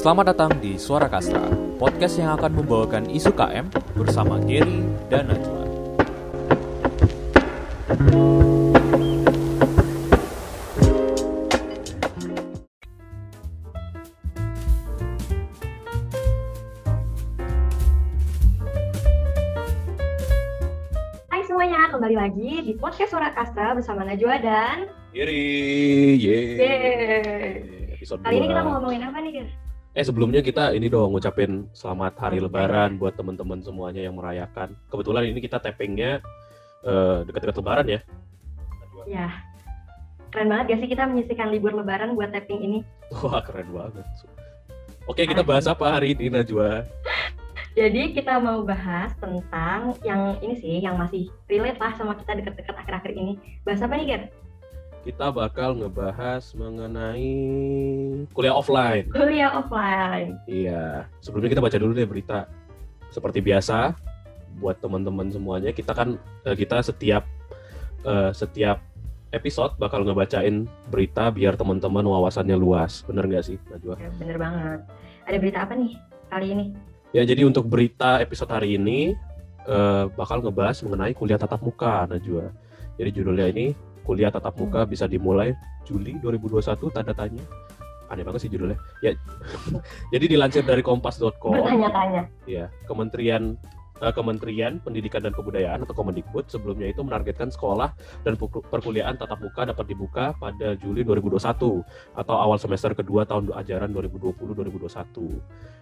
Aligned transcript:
Selamat 0.00 0.32
datang 0.32 0.56
di 0.64 0.80
Suara 0.80 1.12
Kastra, 1.12 1.44
podcast 1.76 2.16
yang 2.16 2.32
akan 2.32 2.64
membawakan 2.64 3.04
isu 3.12 3.36
KM 3.36 3.68
bersama 3.92 4.40
Gary 4.48 4.80
dan 5.12 5.28
Najwa. 5.28 5.60
Hai 21.28 21.44
semuanya, 21.44 21.92
kembali 21.92 22.16
lagi 22.16 22.50
di 22.64 22.72
podcast 22.80 23.12
Suara 23.12 23.36
Kastra 23.36 23.76
bersama 23.76 24.08
Najwa 24.08 24.40
dan 24.40 24.88
Giri, 25.12 26.16
yeay. 26.16 26.56
Yeay. 26.56 27.90
Episode 28.00 28.24
Kali 28.24 28.40
ini 28.40 28.48
kita 28.48 28.64
mau 28.64 28.80
ngomongin 28.80 29.04
apa 29.04 29.20
nih, 29.20 29.44
Gir? 29.44 29.59
Eh 29.90 30.06
sebelumnya 30.06 30.38
kita 30.38 30.70
ini 30.70 30.86
dong 30.86 31.10
ngucapin 31.10 31.66
selamat 31.74 32.14
hari 32.22 32.38
lebaran 32.38 32.94
buat 32.94 33.18
teman-teman 33.18 33.58
semuanya 33.58 34.06
yang 34.06 34.14
merayakan. 34.14 34.70
Kebetulan 34.86 35.26
ini 35.26 35.42
kita 35.42 35.58
tappingnya 35.58 36.22
eh, 36.86 37.18
dekat-dekat 37.26 37.58
lebaran 37.58 37.86
ya. 37.90 38.00
Ya, 39.10 39.26
keren 40.30 40.46
banget 40.46 40.64
gak 40.70 40.80
sih 40.86 40.90
kita 40.94 41.10
menyisikan 41.10 41.50
libur 41.50 41.74
lebaran 41.74 42.14
buat 42.14 42.30
tapping 42.30 42.62
ini? 42.62 42.78
Wah 43.18 43.42
keren 43.42 43.66
banget. 43.74 44.06
Oke 45.10 45.26
kita 45.26 45.42
bahas 45.42 45.66
apa 45.66 45.98
hari 45.98 46.14
ini 46.14 46.30
Najwa? 46.30 46.86
Jadi 47.78 48.14
kita 48.14 48.38
mau 48.38 48.62
bahas 48.62 49.10
tentang 49.18 49.98
yang 50.06 50.38
ini 50.38 50.54
sih, 50.58 50.78
yang 50.78 51.02
masih 51.02 51.26
relate 51.50 51.82
lah 51.82 51.98
sama 51.98 52.14
kita 52.14 52.38
deket-deket 52.38 52.78
akhir-akhir 52.78 53.10
ini. 53.14 53.38
Bahas 53.66 53.82
apa 53.82 53.94
nih, 53.94 54.06
Gir? 54.06 54.22
Kita 55.00 55.32
bakal 55.32 55.80
ngebahas 55.80 56.44
mengenai 56.52 57.32
kuliah 58.36 58.52
offline. 58.52 59.08
Kuliah 59.08 59.48
offline. 59.56 60.36
Iya. 60.44 61.08
Sebelumnya 61.24 61.56
kita 61.56 61.64
baca 61.64 61.78
dulu 61.80 61.92
deh 61.96 62.04
berita. 62.04 62.44
Seperti 63.08 63.40
biasa, 63.40 63.96
buat 64.60 64.76
teman-teman 64.78 65.32
semuanya, 65.32 65.72
kita 65.72 65.96
kan 65.96 66.20
eh, 66.44 66.52
kita 66.52 66.84
setiap 66.84 67.24
eh, 68.04 68.30
setiap 68.36 68.84
episode 69.32 69.72
bakal 69.80 70.04
ngebacain 70.04 70.68
berita 70.92 71.32
biar 71.32 71.56
teman-teman 71.56 72.04
wawasannya 72.04 72.60
luas. 72.60 73.00
Bener 73.08 73.24
nggak 73.24 73.44
sih, 73.48 73.56
Najwa? 73.72 73.96
Ya, 73.96 74.12
bener 74.20 74.36
banget. 74.36 74.80
Ada 75.24 75.36
berita 75.40 75.58
apa 75.64 75.72
nih 75.80 75.92
kali 76.28 76.46
ini? 76.52 76.66
Ya, 77.16 77.24
jadi 77.24 77.42
untuk 77.48 77.66
berita 77.72 78.20
episode 78.20 78.52
hari 78.52 78.76
ini 78.76 79.16
eh, 79.64 80.04
bakal 80.12 80.44
ngebahas 80.44 80.76
mengenai 80.84 81.16
kuliah 81.16 81.40
tatap 81.40 81.64
muka, 81.64 82.04
Najwa. 82.04 82.52
Jadi 83.00 83.10
judulnya 83.16 83.48
ini 83.48 83.72
kuliah 84.10 84.34
tatap 84.34 84.58
muka 84.58 84.82
bisa 84.82 85.06
dimulai 85.06 85.54
Juli 85.86 86.18
2021 86.18 86.90
tanda 86.90 87.14
tanya. 87.14 87.46
Aneh 88.10 88.26
banget 88.26 88.42
sih 88.42 88.50
judulnya. 88.50 88.74
Ya. 89.06 89.14
jadi 90.10 90.26
dilansir 90.26 90.66
dari 90.66 90.82
kompas.com. 90.82 91.54
Bertanya-tanya. 91.54 92.26
Ya, 92.50 92.66
Kementerian 92.90 93.54
eh, 94.02 94.10
Kementerian 94.10 94.82
Pendidikan 94.82 95.22
dan 95.22 95.30
Kebudayaan 95.30 95.86
atau 95.86 95.94
Kemendikbud 95.94 96.50
sebelumnya 96.50 96.90
itu 96.90 97.06
menargetkan 97.06 97.54
sekolah 97.54 97.94
dan 98.26 98.34
perku- 98.34 98.66
perkuliahan 98.66 99.14
tatap 99.14 99.38
muka 99.38 99.62
dapat 99.70 99.86
dibuka 99.86 100.34
pada 100.42 100.74
Juli 100.74 101.06
2021 101.06 101.86
atau 102.18 102.34
awal 102.34 102.58
semester 102.58 102.90
kedua 102.98 103.22
tahun 103.22 103.54
ajaran 103.54 103.94
2020-2021. 103.94 105.38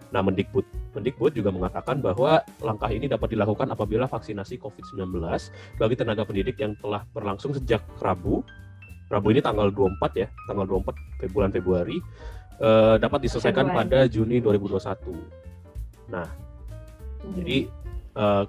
Nah, 0.09 0.25
Mendikbud 0.25 0.65
Mendikbud 0.97 1.37
juga 1.37 1.53
mengatakan 1.53 2.01
bahwa 2.01 2.41
langkah 2.65 2.89
ini 2.89 3.05
dapat 3.05 3.37
dilakukan 3.37 3.69
apabila 3.69 4.09
vaksinasi 4.09 4.57
COVID-19 4.57 5.21
bagi 5.77 5.95
tenaga 5.95 6.25
pendidik 6.25 6.57
yang 6.57 6.73
telah 6.81 7.05
berlangsung 7.13 7.53
sejak 7.53 7.85
Rabu 8.01 8.41
Rabu 9.09 9.33
ini 9.33 9.41
tanggal 9.41 9.73
24 9.73 10.21
ya, 10.21 10.27
tanggal 10.45 10.65
24 10.69 10.93
Fe- 11.17 11.33
bulan 11.33 11.49
Februari 11.49 11.97
eh, 12.61 12.95
dapat 13.01 13.19
diselesaikan 13.25 13.73
Februari. 13.73 13.89
pada 13.89 13.99
Juni 14.05 14.37
2021. 14.37 16.13
Nah, 16.13 16.29
jadi 17.33 17.65
eh, 18.17 18.43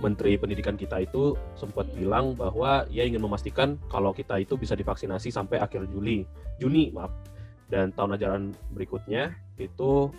Menteri 0.00 0.34
Pendidikan 0.40 0.74
kita 0.74 0.98
itu 1.04 1.36
sempat 1.54 1.86
bilang 1.94 2.32
bahwa 2.34 2.88
ia 2.90 3.04
ingin 3.06 3.20
memastikan 3.22 3.76
kalau 3.92 4.10
kita 4.10 4.40
itu 4.40 4.56
bisa 4.56 4.74
divaksinasi 4.74 5.30
sampai 5.30 5.62
akhir 5.62 5.86
Juli, 5.92 6.26
Juni 6.58 6.90
maaf. 6.90 7.12
Dan 7.70 7.94
tahun 7.94 8.18
ajaran 8.18 8.42
berikutnya 8.74 9.30
itu 9.60 10.10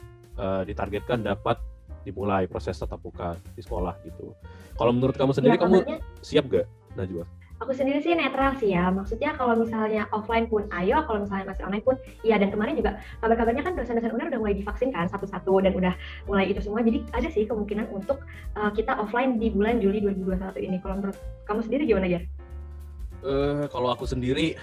eh, 0.41 0.61
ditargetkan 0.65 1.21
dapat 1.21 1.61
dimulai 2.01 2.49
proses 2.49 2.81
tatap 2.81 2.99
muka 3.05 3.37
di 3.53 3.61
sekolah 3.61 3.93
gitu. 4.01 4.33
Kalau 4.73 4.91
menurut 4.91 5.13
kamu 5.13 5.31
sendiri, 5.37 5.55
Ya, 5.55 5.61
kamu 5.61 5.77
siap 6.25 6.45
gak, 6.49 6.65
Najwa? 6.97 7.25
Aku 7.61 7.77
sendiri 7.77 8.01
sih 8.01 8.17
netral 8.17 8.57
sih 8.57 8.73
ya. 8.73 8.89
Maksudnya 8.89 9.37
kalau 9.37 9.53
misalnya 9.53 10.09
offline 10.09 10.49
pun 10.49 10.65
ayo, 10.73 11.05
kalau 11.05 11.21
misalnya 11.21 11.53
masih 11.53 11.61
online 11.69 11.85
pun 11.85 11.93
iya. 12.25 12.41
Dan 12.41 12.49
kemarin 12.49 12.73
juga 12.73 12.97
kabar-kabarnya 13.21 13.61
kan 13.61 13.77
dosen-dosen 13.77 14.17
UNER 14.17 14.33
udah 14.33 14.41
mulai 14.41 14.57
divaksin 14.57 14.89
kan 14.89 15.05
satu-satu 15.13 15.61
dan 15.61 15.77
udah 15.77 15.93
mulai 16.25 16.49
itu 16.49 16.57
semua. 16.57 16.81
Jadi 16.81 17.05
ada 17.13 17.29
sih 17.29 17.45
kemungkinan 17.45 17.93
untuk 17.93 18.25
uh, 18.57 18.73
kita 18.73 18.97
offline 18.97 19.37
di 19.37 19.53
bulan 19.53 19.77
Juli 19.77 20.01
2021 20.01 20.57
ini. 20.57 20.81
Kalau 20.81 20.95
menurut 20.97 21.17
kamu 21.45 21.61
sendiri 21.61 21.83
gimana 21.85 22.09
ya? 22.09 22.21
Eh, 23.21 23.65
kalau 23.69 23.93
aku 23.93 24.09
sendiri 24.09 24.57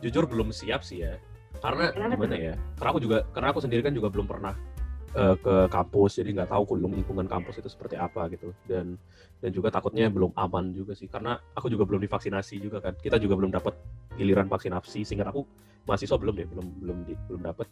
jujur 0.00 0.24
belum 0.24 0.48
siap 0.48 0.80
sih 0.80 1.04
ya. 1.04 1.20
Karena 1.60 1.92
Kenapa 1.92 2.16
gimana 2.16 2.36
ya? 2.40 2.54
Karena 2.80 2.88
aku 2.96 3.00
juga 3.04 3.18
karena 3.36 3.48
aku 3.52 3.60
sendiri 3.60 3.84
kan 3.84 3.92
juga 3.92 4.08
belum 4.08 4.24
pernah 4.24 4.56
eh, 5.18 5.36
ke 5.42 5.54
kampus, 5.66 6.10
jadi 6.22 6.30
nggak 6.38 6.50
tahu 6.54 6.62
lingkungan 6.78 7.26
kampus 7.26 7.58
itu 7.58 7.68
seperti 7.68 7.98
apa 7.98 8.30
gitu. 8.30 8.54
Dan 8.64 8.94
dan 9.38 9.50
juga 9.54 9.68
takutnya 9.70 10.06
belum 10.10 10.34
aman 10.34 10.74
juga 10.74 10.94
sih 10.94 11.06
karena 11.10 11.38
aku 11.54 11.66
juga 11.70 11.84
belum 11.86 12.00
divaksinasi 12.06 12.62
juga 12.62 12.78
kan. 12.78 12.94
Kita 12.98 13.18
juga 13.18 13.34
belum 13.38 13.50
dapat 13.50 13.74
giliran 14.14 14.46
vaksinasi 14.46 15.02
sehingga 15.02 15.30
aku 15.30 15.42
mahasiswa 15.86 16.16
belum 16.18 16.34
deh, 16.38 16.46
belum 16.46 16.66
belum 16.82 16.98
di, 17.06 17.14
belum 17.26 17.42
dapat. 17.42 17.66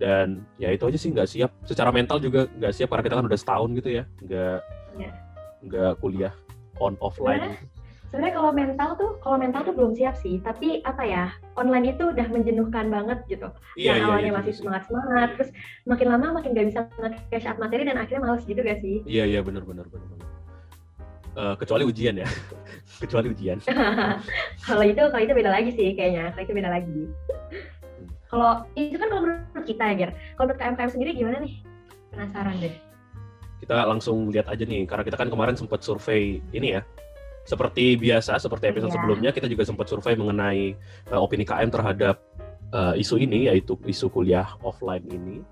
Dan 0.00 0.42
ya 0.56 0.72
itu 0.72 0.88
aja 0.88 0.98
sih 0.98 1.10
nggak 1.12 1.28
siap. 1.28 1.50
Secara 1.68 1.92
mental 1.92 2.18
juga 2.18 2.48
nggak 2.48 2.72
siap 2.72 2.88
karena 2.90 3.04
kita 3.04 3.16
kan 3.20 3.26
udah 3.28 3.38
setahun 3.38 3.70
gitu 3.78 3.90
ya, 4.00 4.04
nggak 4.24 4.58
Iya. 4.98 5.12
nggak 5.60 5.92
kuliah 6.02 6.34
on 6.80 6.96
offline. 6.98 7.54
gitu. 7.54 7.79
Sebenarnya 8.10 8.34
kalau 8.34 8.50
mental 8.50 8.90
tuh, 8.98 9.10
kalau 9.22 9.36
mental 9.38 9.62
tuh 9.62 9.74
belum 9.74 9.94
siap 9.94 10.18
sih. 10.18 10.42
Tapi 10.42 10.82
apa 10.82 11.02
ya, 11.06 11.24
online 11.54 11.94
itu 11.94 12.10
udah 12.10 12.26
menjenuhkan 12.26 12.90
banget 12.90 13.22
gitu. 13.30 13.48
Iya, 13.78 14.02
yang 14.02 14.10
awalnya 14.10 14.32
masih 14.34 14.50
juga 14.50 14.50
sih. 14.50 14.58
semangat 14.58 14.82
semangat, 14.90 15.28
terus 15.38 15.50
makin 15.86 16.06
lama 16.10 16.26
makin 16.42 16.50
gak 16.58 16.66
bisa 16.74 16.80
nge-cash 16.98 17.46
out 17.46 17.58
materi 17.62 17.86
dan 17.86 18.02
akhirnya 18.02 18.22
males 18.26 18.42
gitu 18.42 18.60
gak 18.66 18.82
sih? 18.82 19.06
Iya 19.06 19.30
iya 19.30 19.40
benar 19.46 19.62
benar 19.62 19.86
benar. 19.86 20.06
benar. 20.10 20.28
Eh, 21.30 21.54
kecuali 21.62 21.86
ujian 21.86 22.18
ya, 22.18 22.26
kecuali 23.02 23.30
ujian. 23.30 23.62
kalau 24.66 24.82
itu 24.82 24.98
kalau 24.98 25.22
itu 25.22 25.32
beda 25.32 25.50
lagi 25.54 25.70
sih 25.70 25.94
kayaknya 25.94 26.34
kalau 26.34 26.42
itu 26.42 26.52
beda 26.58 26.70
lagi 26.70 27.00
kalau 28.30 28.52
itu 28.78 28.96
kan 28.96 29.08
kalau 29.10 29.22
menurut 29.26 29.66
kita 29.66 29.82
ya 29.90 29.94
Ger 29.94 30.10
kalau 30.38 30.44
menurut 30.50 30.60
KMKM 30.62 30.90
sendiri 30.90 31.10
gimana 31.14 31.36
nih 31.42 31.54
penasaran 32.14 32.56
deh 32.62 32.74
Kita 33.60 33.76
langsung 33.84 34.32
lihat 34.32 34.48
aja 34.48 34.64
nih, 34.64 34.88
karena 34.88 35.04
kita 35.04 35.20
kan 35.20 35.28
kemarin 35.28 35.52
sempat 35.52 35.84
survei 35.84 36.40
ini 36.56 36.80
ya. 36.80 36.82
Seperti 37.50 37.98
biasa, 37.98 38.38
seperti 38.38 38.70
episode 38.70 38.94
Iya. 38.94 38.96
sebelumnya, 38.96 39.30
kita 39.34 39.50
juga 39.50 39.66
sempat 39.66 39.90
survei 39.90 40.14
mengenai 40.14 40.78
eh, 41.10 41.18
opini 41.18 41.42
KM 41.42 41.66
terhadap 41.66 42.22
eh, 42.70 42.94
isu 42.96 43.18
ini, 43.18 43.50
yaitu 43.50 43.74
isu 43.82 44.06
kuliah 44.06 44.46
offline 44.62 45.02
ini. 45.10 45.42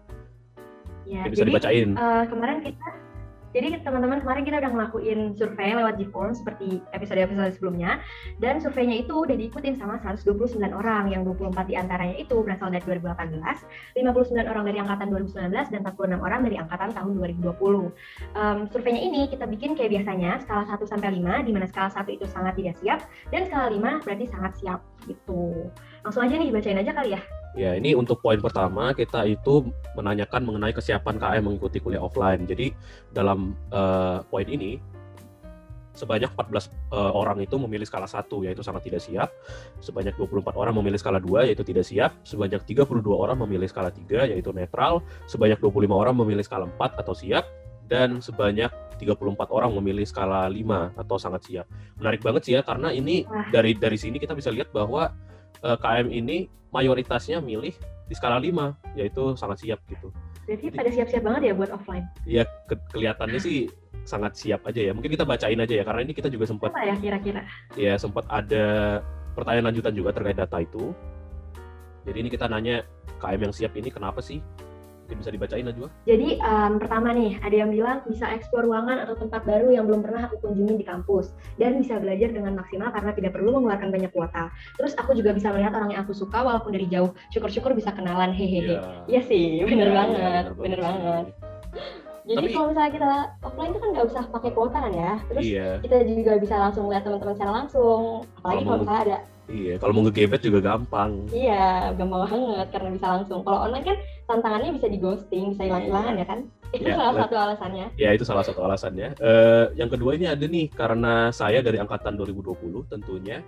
ya 1.02 1.24
Ini 1.24 1.30
bisa 1.32 1.42
jadi 1.42 1.50
dibacain. 1.50 1.88
eh, 1.90 2.24
kemarin 2.30 2.58
kita 2.62 2.86
jadi 3.56 3.80
teman-teman 3.80 4.20
kemarin 4.20 4.44
kita 4.44 4.56
udah 4.60 4.72
ngelakuin 4.72 5.18
survei 5.36 5.72
lewat 5.72 5.96
Gform 6.00 6.32
seperti 6.36 6.84
episode-episode 6.92 7.56
sebelumnya. 7.56 8.00
Dan 8.38 8.60
surveinya 8.60 9.00
itu 9.00 9.24
udah 9.24 9.36
diikutin 9.36 9.76
sama 9.80 9.96
129 10.04 10.60
orang 10.72 11.08
yang 11.08 11.24
24 11.24 11.68
di 11.68 11.74
antaranya 11.74 12.16
itu 12.20 12.40
berasal 12.44 12.68
dari 12.68 12.84
2018 12.84 13.40
59 13.96 14.52
orang 14.52 14.64
dari 14.68 14.78
angkatan 14.80 15.08
2019 15.10 15.72
dan 15.72 15.80
46 15.84 16.20
orang 16.20 16.40
dari 16.44 16.56
angkatan 16.60 16.90
tahun 16.92 17.12
2020 17.16 17.88
Em, 18.38 18.58
surveinya 18.70 19.02
ini 19.02 19.26
kita 19.30 19.44
bikin 19.48 19.74
kayak 19.74 19.98
biasanya 19.98 20.40
skala 20.42 20.64
1 20.66 20.84
sampai 20.86 21.18
5 21.18 21.46
di 21.46 21.50
mana 21.54 21.66
skala 21.66 21.90
1 21.90 22.08
itu 22.14 22.26
sangat 22.28 22.54
tidak 22.58 22.74
siap 22.80 23.00
dan 23.32 23.46
skala 23.48 23.72
5 23.72 24.04
berarti 24.04 24.24
sangat 24.28 24.52
siap 24.58 24.80
gitu. 25.06 25.68
Langsung 26.04 26.22
aja 26.24 26.34
nih 26.36 26.48
dibacain 26.52 26.78
aja 26.78 26.92
kali 26.94 27.16
ya 27.16 27.20
Ya, 27.58 27.74
ini 27.74 27.90
untuk 27.98 28.22
poin 28.22 28.38
pertama 28.38 28.94
kita 28.94 29.26
itu 29.26 29.66
menanyakan 29.98 30.46
mengenai 30.46 30.70
kesiapan 30.70 31.18
KM 31.18 31.42
mengikuti 31.42 31.82
kuliah 31.82 31.98
offline. 31.98 32.46
Jadi 32.46 32.70
dalam 33.10 33.58
eh, 33.74 34.22
poin 34.30 34.46
ini 34.46 34.78
sebanyak 35.90 36.30
14 36.38 36.70
eh, 36.70 37.12
orang 37.18 37.42
itu 37.42 37.58
memilih 37.58 37.82
skala 37.82 38.06
1 38.06 38.30
yaitu 38.46 38.62
sangat 38.62 38.86
tidak 38.86 39.02
siap, 39.02 39.34
sebanyak 39.82 40.14
24 40.14 40.54
orang 40.54 40.70
memilih 40.78 41.02
skala 41.02 41.18
2 41.18 41.50
yaitu 41.50 41.66
tidak 41.66 41.82
siap, 41.82 42.14
sebanyak 42.22 42.62
32 42.62 42.94
orang 43.10 43.42
memilih 43.42 43.66
skala 43.66 43.90
3 43.90 44.30
yaitu 44.30 44.54
netral, 44.54 45.02
sebanyak 45.26 45.58
25 45.58 45.90
orang 45.90 46.14
memilih 46.14 46.46
skala 46.46 46.70
4 46.70 46.94
atau 46.94 47.10
siap. 47.10 47.42
Dan 47.88 48.20
sebanyak 48.20 48.68
34 49.00 49.48
orang 49.48 49.72
memilih 49.72 50.04
skala 50.04 50.44
5 50.44 50.92
atau 50.92 51.16
sangat 51.16 51.40
siap. 51.48 51.66
Menarik 51.96 52.20
banget 52.20 52.42
sih 52.44 52.52
ya 52.52 52.60
karena 52.60 52.92
ini 52.92 53.24
dari 53.48 53.72
dari 53.72 53.96
sini 53.96 54.20
kita 54.20 54.36
bisa 54.36 54.52
lihat 54.52 54.68
bahwa 54.76 55.08
KM 55.62 56.08
ini 56.08 56.46
mayoritasnya 56.70 57.40
milih 57.40 57.72
di 58.08 58.14
skala 58.16 58.40
5 58.40 58.96
yaitu 58.96 59.34
sangat 59.36 59.60
siap 59.64 59.80
gitu. 59.88 60.08
berarti 60.48 60.66
pada 60.72 60.88
siap-siap 60.88 61.22
banget 61.28 61.42
ya 61.44 61.52
buat 61.52 61.70
offline 61.76 62.04
Ya 62.24 62.42
ke- 62.64 62.80
kelihatannya 62.88 63.36
sih 63.36 63.68
sangat 64.08 64.32
siap 64.32 64.64
aja 64.64 64.80
ya. 64.80 64.96
Mungkin 64.96 65.12
kita 65.12 65.28
bacain 65.28 65.60
aja 65.60 65.74
ya 65.76 65.84
karena 65.84 66.00
ini 66.08 66.16
kita 66.16 66.32
juga 66.32 66.48
sempat 66.48 66.72
apa 66.72 66.88
ya 66.88 66.96
kira-kira 66.96 67.44
ya 67.76 68.00
sempat 68.00 68.24
ada 68.32 68.64
pertanyaan 69.36 69.68
lanjutan 69.68 69.92
juga 69.92 70.16
terkait 70.16 70.40
data 70.40 70.56
itu. 70.64 70.96
Jadi 72.08 72.16
ini 72.24 72.28
kita 72.32 72.48
nanya 72.48 72.80
KM 73.20 73.44
yang 73.44 73.52
siap 73.52 73.76
ini 73.76 73.92
kenapa 73.92 74.24
sih? 74.24 74.40
Bisa 75.08 75.32
dibacain 75.32 75.64
Najwa 75.64 75.88
Jadi 76.04 76.36
em, 76.36 76.72
pertama 76.76 77.16
nih, 77.16 77.40
ada 77.40 77.56
yang 77.56 77.70
bilang 77.72 78.04
bisa 78.04 78.28
eksplor 78.28 78.68
ruangan 78.68 79.00
atau 79.00 79.16
tempat 79.16 79.48
baru 79.48 79.72
yang 79.72 79.88
belum 79.88 80.04
pernah 80.04 80.28
aku 80.28 80.36
kunjungi 80.44 80.76
di 80.76 80.84
kampus 80.84 81.32
dan 81.56 81.80
bisa 81.80 81.96
belajar 81.96 82.28
dengan 82.28 82.52
maksimal 82.54 82.92
karena 82.92 83.16
tidak 83.16 83.32
perlu 83.32 83.56
mengeluarkan 83.56 83.88
banyak 83.88 84.12
kuota. 84.12 84.52
Terus 84.76 84.92
aku 85.00 85.16
juga 85.16 85.32
bisa 85.32 85.48
melihat 85.48 85.72
orang 85.72 85.96
yang 85.96 86.04
aku 86.04 86.12
suka 86.12 86.44
walaupun 86.44 86.76
dari 86.76 86.84
jauh. 86.92 87.14
Syukur-syukur 87.32 87.72
bisa 87.72 87.94
kenalan, 87.96 88.36
hehehe. 88.36 88.76
Iya 89.08 89.20
sih, 89.24 89.64
bener 89.64 89.88
Iya, 89.88 89.96
banget, 89.96 90.18
iya, 90.20 90.52
bener 90.52 90.78
sih. 90.78 90.84
banget. 90.84 91.26
Jadi 92.28 92.44
Tapi- 92.44 92.52
kalau 92.52 92.66
misalnya 92.68 92.92
kita 92.92 93.08
offline 93.40 93.70
itu 93.72 93.80
kan 93.80 93.88
nggak 93.96 94.06
usah 94.12 94.24
pakai 94.28 94.50
kuota 94.52 94.78
kan 94.84 94.92
ya. 94.92 95.12
Terus 95.32 95.44
Iya, 95.48 95.68
kita 95.80 95.96
juga 96.04 96.32
bisa 96.36 96.54
langsung 96.60 96.84
lihat 96.92 97.02
teman-teman 97.08 97.32
secara 97.32 97.52
langsung. 97.64 98.00
Apalagi 98.36 98.44
Kalau 98.44 98.68
kalau 98.68 98.80
misalnya 98.84 99.00
ada, 99.00 99.16
iya. 99.48 99.74
Kalau 99.80 99.92
mau 99.96 100.04
ngegebet 100.06 100.44
juga 100.44 100.60
gampang. 100.60 101.26
iya, 101.32 101.90
gampang 101.96 102.28
banget 102.28 102.68
karena 102.70 102.88
bisa 102.94 103.06
langsung. 103.18 103.40
Kalau 103.42 103.68
online 103.68 103.84
kan 103.84 103.96
tantangannya 104.28 104.70
bisa 104.76 104.86
di 104.86 104.98
ghosting, 105.00 105.56
bisa 105.56 105.66
hilang-hilangan 105.66 106.14
ya 106.20 106.26
kan. 106.28 106.40
Itu 106.68 106.84
Iya, 106.84 106.96
salah 107.00 107.14
satu 107.24 107.34
alasannya. 107.36 107.86
Ya 107.96 108.10
itu 108.12 108.24
salah 108.28 108.44
satu 108.44 108.60
alasannya. 108.60 109.08
Eh, 109.16 109.64
yang 109.80 109.88
kedua 109.88 110.14
ini 110.20 110.28
ada 110.28 110.44
nih 110.44 110.68
karena 110.68 111.32
saya 111.32 111.64
dari 111.64 111.80
angkatan 111.80 112.20
2020 112.20 112.84
tentunya 112.92 113.40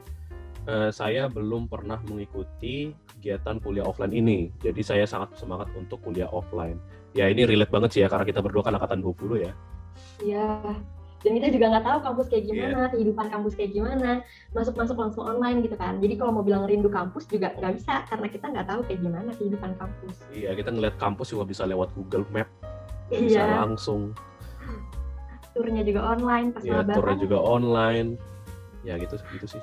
eh, 0.64 0.90
saya 0.92 1.28
belum 1.28 1.68
pernah 1.68 2.00
mengikuti 2.08 2.96
kegiatan 3.16 3.60
kuliah 3.60 3.84
offline 3.84 4.16
ini. 4.16 4.48
Jadi 4.64 4.80
saya 4.80 5.04
sangat 5.04 5.36
semangat 5.36 5.68
untuk 5.76 6.00
kuliah 6.00 6.32
offline. 6.32 6.80
Ya 7.12 7.28
ini 7.28 7.44
relate 7.44 7.68
banget 7.68 7.90
sih 7.92 8.00
ya 8.00 8.08
karena 8.08 8.24
kita 8.24 8.40
berdua 8.40 8.64
kan 8.64 8.76
angkatan 8.80 9.04
20 9.04 9.44
ya. 9.44 9.52
Iya. 10.24 10.74
Dan 11.20 11.36
kita 11.36 11.52
juga 11.52 11.66
nggak 11.68 11.84
tahu 11.84 11.98
kampus 12.00 12.26
kayak 12.28 12.42
Iya. 12.42 12.50
gimana, 12.50 12.80
kehidupan 12.88 13.26
kampus 13.28 13.52
kayak 13.52 13.70
gimana, 13.70 14.10
masuk-masuk 14.50 14.96
langsung 14.96 15.22
online 15.22 15.60
gitu 15.60 15.76
kan. 15.76 16.00
Jadi 16.00 16.14
kalau 16.16 16.32
mau 16.32 16.44
bilang 16.44 16.64
rindu 16.64 16.88
kampus 16.88 17.28
juga 17.28 17.52
nggak 17.54 17.72
bisa 17.76 18.08
karena 18.08 18.26
kita 18.26 18.46
nggak 18.48 18.66
tahu 18.66 18.80
kayak 18.88 19.00
gimana 19.00 19.30
kehidupan 19.36 19.70
kampus. 19.76 20.14
Iya 20.32 20.50
kita 20.56 20.70
ngeliat 20.72 20.96
kampus 20.96 21.30
juga 21.30 21.44
bisa 21.44 21.68
lewat 21.68 21.92
Google 21.92 22.24
Map, 22.32 22.48
bisa 23.12 23.36
Iya, 23.36 23.44
langsung. 23.60 24.16
turnya 25.50 25.82
juga 25.82 26.00
online 26.08 26.54
pas 26.54 26.62
lebaran. 26.62 26.94
turnya 26.94 27.16
juga 27.18 27.38
online. 27.38 28.08
Ya 28.80 28.96
gitu 28.96 29.20
gitu 29.28 29.44
sih. 29.44 29.62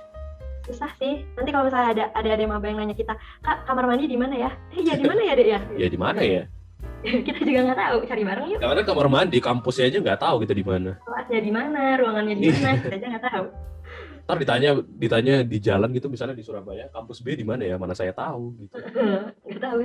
Susah 0.61 0.91
sih. 0.99 1.23
Nanti 1.33 1.49
kalau 1.49 1.65
misalnya 1.65 1.89
ada 1.95 2.03
ada 2.13 2.29
ada 2.37 2.43
maba 2.45 2.67
yang 2.67 2.77
nanya 2.77 2.93
kita, 2.93 3.15
"Kak, 3.39 3.63
kamar 3.65 3.87
mandi 3.87 4.05
di 4.05 4.19
mana 4.19 4.35
ya?" 4.35 4.51
Eh, 4.75 4.83
iya 4.83 4.93
di 4.93 5.07
mana 5.07 5.21
ya, 5.23 5.33
Dek 5.33 5.47
ya? 5.47 5.59
Ya 5.79 5.87
di 5.87 5.95
mana 5.97 6.21
ya? 6.21 6.43
kita 7.27 7.39
juga 7.43 7.59
nggak 7.71 7.79
tahu. 7.79 7.97
Cari 8.07 8.23
bareng 8.23 8.45
yuk. 8.51 8.59
Karena 8.59 8.83
kamar 8.83 9.07
mandi 9.07 9.37
kampusnya 9.39 9.85
aja 9.89 9.97
nggak 10.03 10.21
tahu 10.21 10.35
gitu 10.43 10.53
di 10.53 10.65
mana. 10.65 10.91
Kelasnya 11.03 11.39
di 11.41 11.51
mana, 11.51 11.81
ruangannya 11.99 12.35
di 12.35 12.49
mana, 12.51 12.69
kita 12.81 12.95
aja 12.95 13.07
nggak 13.15 13.25
tahu. 13.31 13.45
Ntar 14.27 14.37
ditanya 14.43 14.69
ditanya 14.83 15.35
di 15.47 15.57
jalan 15.63 15.89
gitu 15.95 16.11
misalnya 16.11 16.35
di 16.35 16.43
Surabaya, 16.43 16.91
kampus 16.91 17.23
B 17.23 17.39
di 17.39 17.47
mana 17.47 17.63
ya? 17.63 17.79
Mana 17.79 17.95
saya 17.95 18.11
tahu 18.11 18.59
gitu. 18.59 18.75
Nggak 19.47 19.61
tahu. 19.63 19.79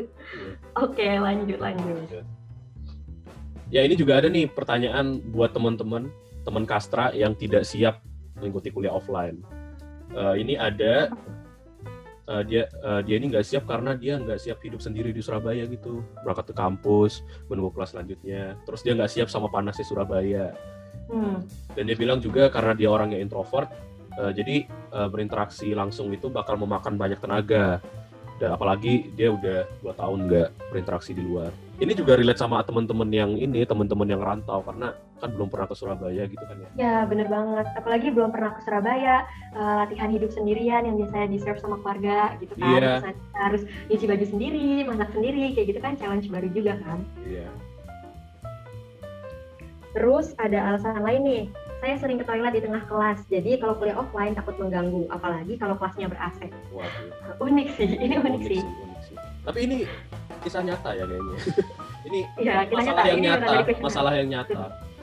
Oke, 0.83 1.07
lanjut 1.07 1.59
lanjut. 1.63 2.27
Ya 3.71 3.87
ini 3.87 3.95
juga 3.95 4.19
ada 4.19 4.27
nih 4.27 4.51
pertanyaan 4.51 5.23
buat 5.31 5.55
teman-teman 5.55 6.11
teman 6.43 6.67
kastra 6.67 7.15
yang 7.15 7.39
tidak 7.39 7.63
siap 7.63 8.03
mengikuti 8.35 8.75
kuliah 8.75 8.91
offline. 8.91 9.39
Eh, 10.13 10.35
ini 10.43 10.59
ada 10.59 11.09
eh, 12.29 12.43
dia 12.47 12.63
eh, 12.69 13.01
dia 13.07 13.15
ini 13.19 13.33
nggak 13.33 13.47
siap 13.47 13.65
karena 13.67 13.95
dia 13.99 14.19
nggak 14.19 14.39
siap 14.39 14.59
hidup 14.63 14.79
sendiri 14.83 15.11
di 15.11 15.23
Surabaya 15.23 15.67
gitu, 15.67 16.05
berangkat 16.23 16.53
ke 16.53 16.55
kampus, 16.55 17.23
menunggu 17.51 17.75
kelas 17.75 17.97
selanjutnya. 17.97 18.59
Terus 18.67 18.81
dia 18.85 18.93
nggak 18.95 19.11
siap 19.11 19.29
sama 19.31 19.49
panasnya 19.51 19.87
Surabaya. 19.87 20.55
Hmm. 21.11 21.45
Dan 21.75 21.91
dia 21.91 21.97
bilang 21.99 22.23
juga 22.23 22.49
karena 22.49 22.73
dia 22.73 22.89
orangnya 22.89 23.19
introvert, 23.19 23.69
eh, 24.21 24.33
jadi 24.33 24.57
eh, 24.69 25.09
berinteraksi 25.11 25.75
langsung 25.75 26.13
itu 26.15 26.31
bakal 26.31 26.59
memakan 26.61 26.95
banyak 26.97 27.19
tenaga. 27.19 27.83
Dan 28.41 28.59
apalagi 28.59 29.15
dia 29.15 29.31
udah 29.31 29.71
dua 29.83 29.95
tahun 29.95 30.27
nggak 30.27 30.49
berinteraksi 30.75 31.15
di 31.15 31.23
luar. 31.23 31.55
Ini 31.83 31.99
juga 31.99 32.15
relate 32.15 32.39
sama 32.39 32.63
teman-teman 32.63 33.11
yang 33.11 33.35
ini, 33.35 33.67
teman-teman 33.67 34.07
yang 34.07 34.23
rantau 34.23 34.63
karena 34.63 34.95
kan 35.19 35.35
belum 35.35 35.51
pernah 35.51 35.67
ke 35.67 35.75
Surabaya 35.75 36.31
gitu 36.31 36.39
kan 36.47 36.55
ya. 36.63 36.69
Ya 36.79 36.95
bener 37.11 37.27
banget, 37.27 37.67
apalagi 37.75 38.15
belum 38.15 38.31
pernah 38.31 38.55
ke 38.55 38.63
Surabaya, 38.63 39.27
eh, 39.51 39.75
latihan 39.83 40.15
hidup 40.15 40.31
sendirian 40.31 40.87
yang 40.87 40.95
biasanya 40.95 41.35
di 41.35 41.39
serve 41.43 41.59
sama 41.59 41.83
keluarga 41.83 42.39
gitu 42.39 42.55
kan. 42.55 43.03
Terus 43.03 43.19
kita 43.19 43.39
harus 43.43 43.63
nyuci 43.91 44.05
baju 44.07 44.27
sendiri, 44.31 44.71
masak 44.87 45.11
sendiri, 45.11 45.45
kayak 45.59 45.67
gitu 45.75 45.81
kan 45.83 45.99
challenge 45.99 46.31
baru 46.31 46.49
juga 46.55 46.79
kan. 46.87 47.03
Iya. 47.27 47.51
Terus 49.99 50.39
ada 50.39 50.59
alasan 50.71 51.03
lain 51.03 51.23
nih, 51.27 51.43
saya 51.83 51.99
sering 51.99 52.23
ke 52.23 52.25
toilet 52.31 52.55
di 52.55 52.63
tengah 52.63 52.87
kelas, 52.87 53.27
jadi 53.27 53.59
kalau 53.59 53.75
kuliah 53.75 53.99
offline 53.99 54.39
takut 54.39 54.55
mengganggu, 54.55 55.11
apalagi 55.11 55.59
kalau 55.59 55.75
kelasnya 55.75 56.07
ber-AC. 56.07 56.47
Waduh. 56.71 57.43
Unik 57.43 57.75
sih, 57.75 57.91
ini 57.91 58.23
unik, 58.23 58.43
sih. 58.47 58.63
unik 58.63 59.01
sih. 59.02 59.02
Tapi 59.43 59.59
ini 59.61 59.77
kisah 60.41 60.63
nyata 60.63 60.91
ya 60.93 61.05
kayaknya. 61.05 61.37
ini 62.09 62.21
Iya, 62.37 62.55
kita 62.65 62.75
masalah 62.77 62.95
nyata, 62.95 63.03
yang 63.05 63.19
ini 63.19 63.27
nyata, 63.27 63.53
masalah 63.81 64.13
yang 64.15 64.29
nyata. 64.29 64.63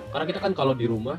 Karena 0.10 0.26
kita 0.26 0.40
kan 0.40 0.52
kalau 0.54 0.74
di 0.74 0.86
rumah 0.86 1.18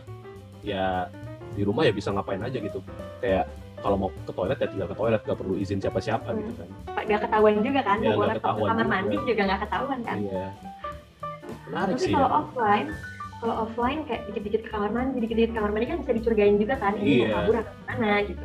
ya 0.60 1.08
di 1.50 1.62
rumah 1.62 1.82
ya 1.82 1.92
bisa 1.92 2.08
ngapain 2.10 2.40
aja 2.40 2.58
gitu. 2.58 2.80
Kayak 3.18 3.44
kalau 3.80 3.96
mau 3.96 4.10
ke 4.12 4.28
toilet 4.30 4.56
ya 4.56 4.68
tinggal 4.68 4.88
ke 4.88 4.96
toilet, 4.96 5.20
gak 5.22 5.38
perlu 5.38 5.54
izin 5.56 5.78
siapa-siapa 5.78 6.28
Hmm. 6.28 6.38
gitu 6.38 6.52
kan. 6.54 6.68
Nggak 7.00 7.20
ketahuan 7.24 7.54
juga 7.58 7.80
kan, 7.80 7.96
Iya, 7.98 8.12
mau 8.12 8.28
ke 8.28 8.40
kamar 8.40 8.60
juga. 8.76 8.84
mandi 8.84 9.16
juga 9.24 9.42
nggak 9.42 9.60
ketahuan 9.64 9.98
kan. 10.02 10.16
Iya. 10.18 10.44
Menarik 11.66 11.94
Tapi 11.94 12.02
sih. 12.02 12.12
kalau 12.12 12.28
ya. 12.28 12.36
offline, 12.36 12.88
kalau 13.40 13.54
offline 13.64 14.00
kayak 14.04 14.22
dikit-dikit 14.28 14.60
ke 14.62 14.70
kamar 14.70 14.90
mandi, 14.90 15.16
dikit-dikit 15.18 15.50
ke 15.50 15.56
kamar 15.56 15.70
mandi 15.70 15.86
kan 15.86 15.96
bisa 15.98 16.12
dicurigain 16.12 16.56
juga 16.56 16.74
kan, 16.76 16.92
ini 16.94 17.08
Iya. 17.16 17.26
mau 17.26 17.36
kabur 17.38 17.54
atau 17.56 17.72
gimana 17.88 18.16
gitu. 18.22 18.44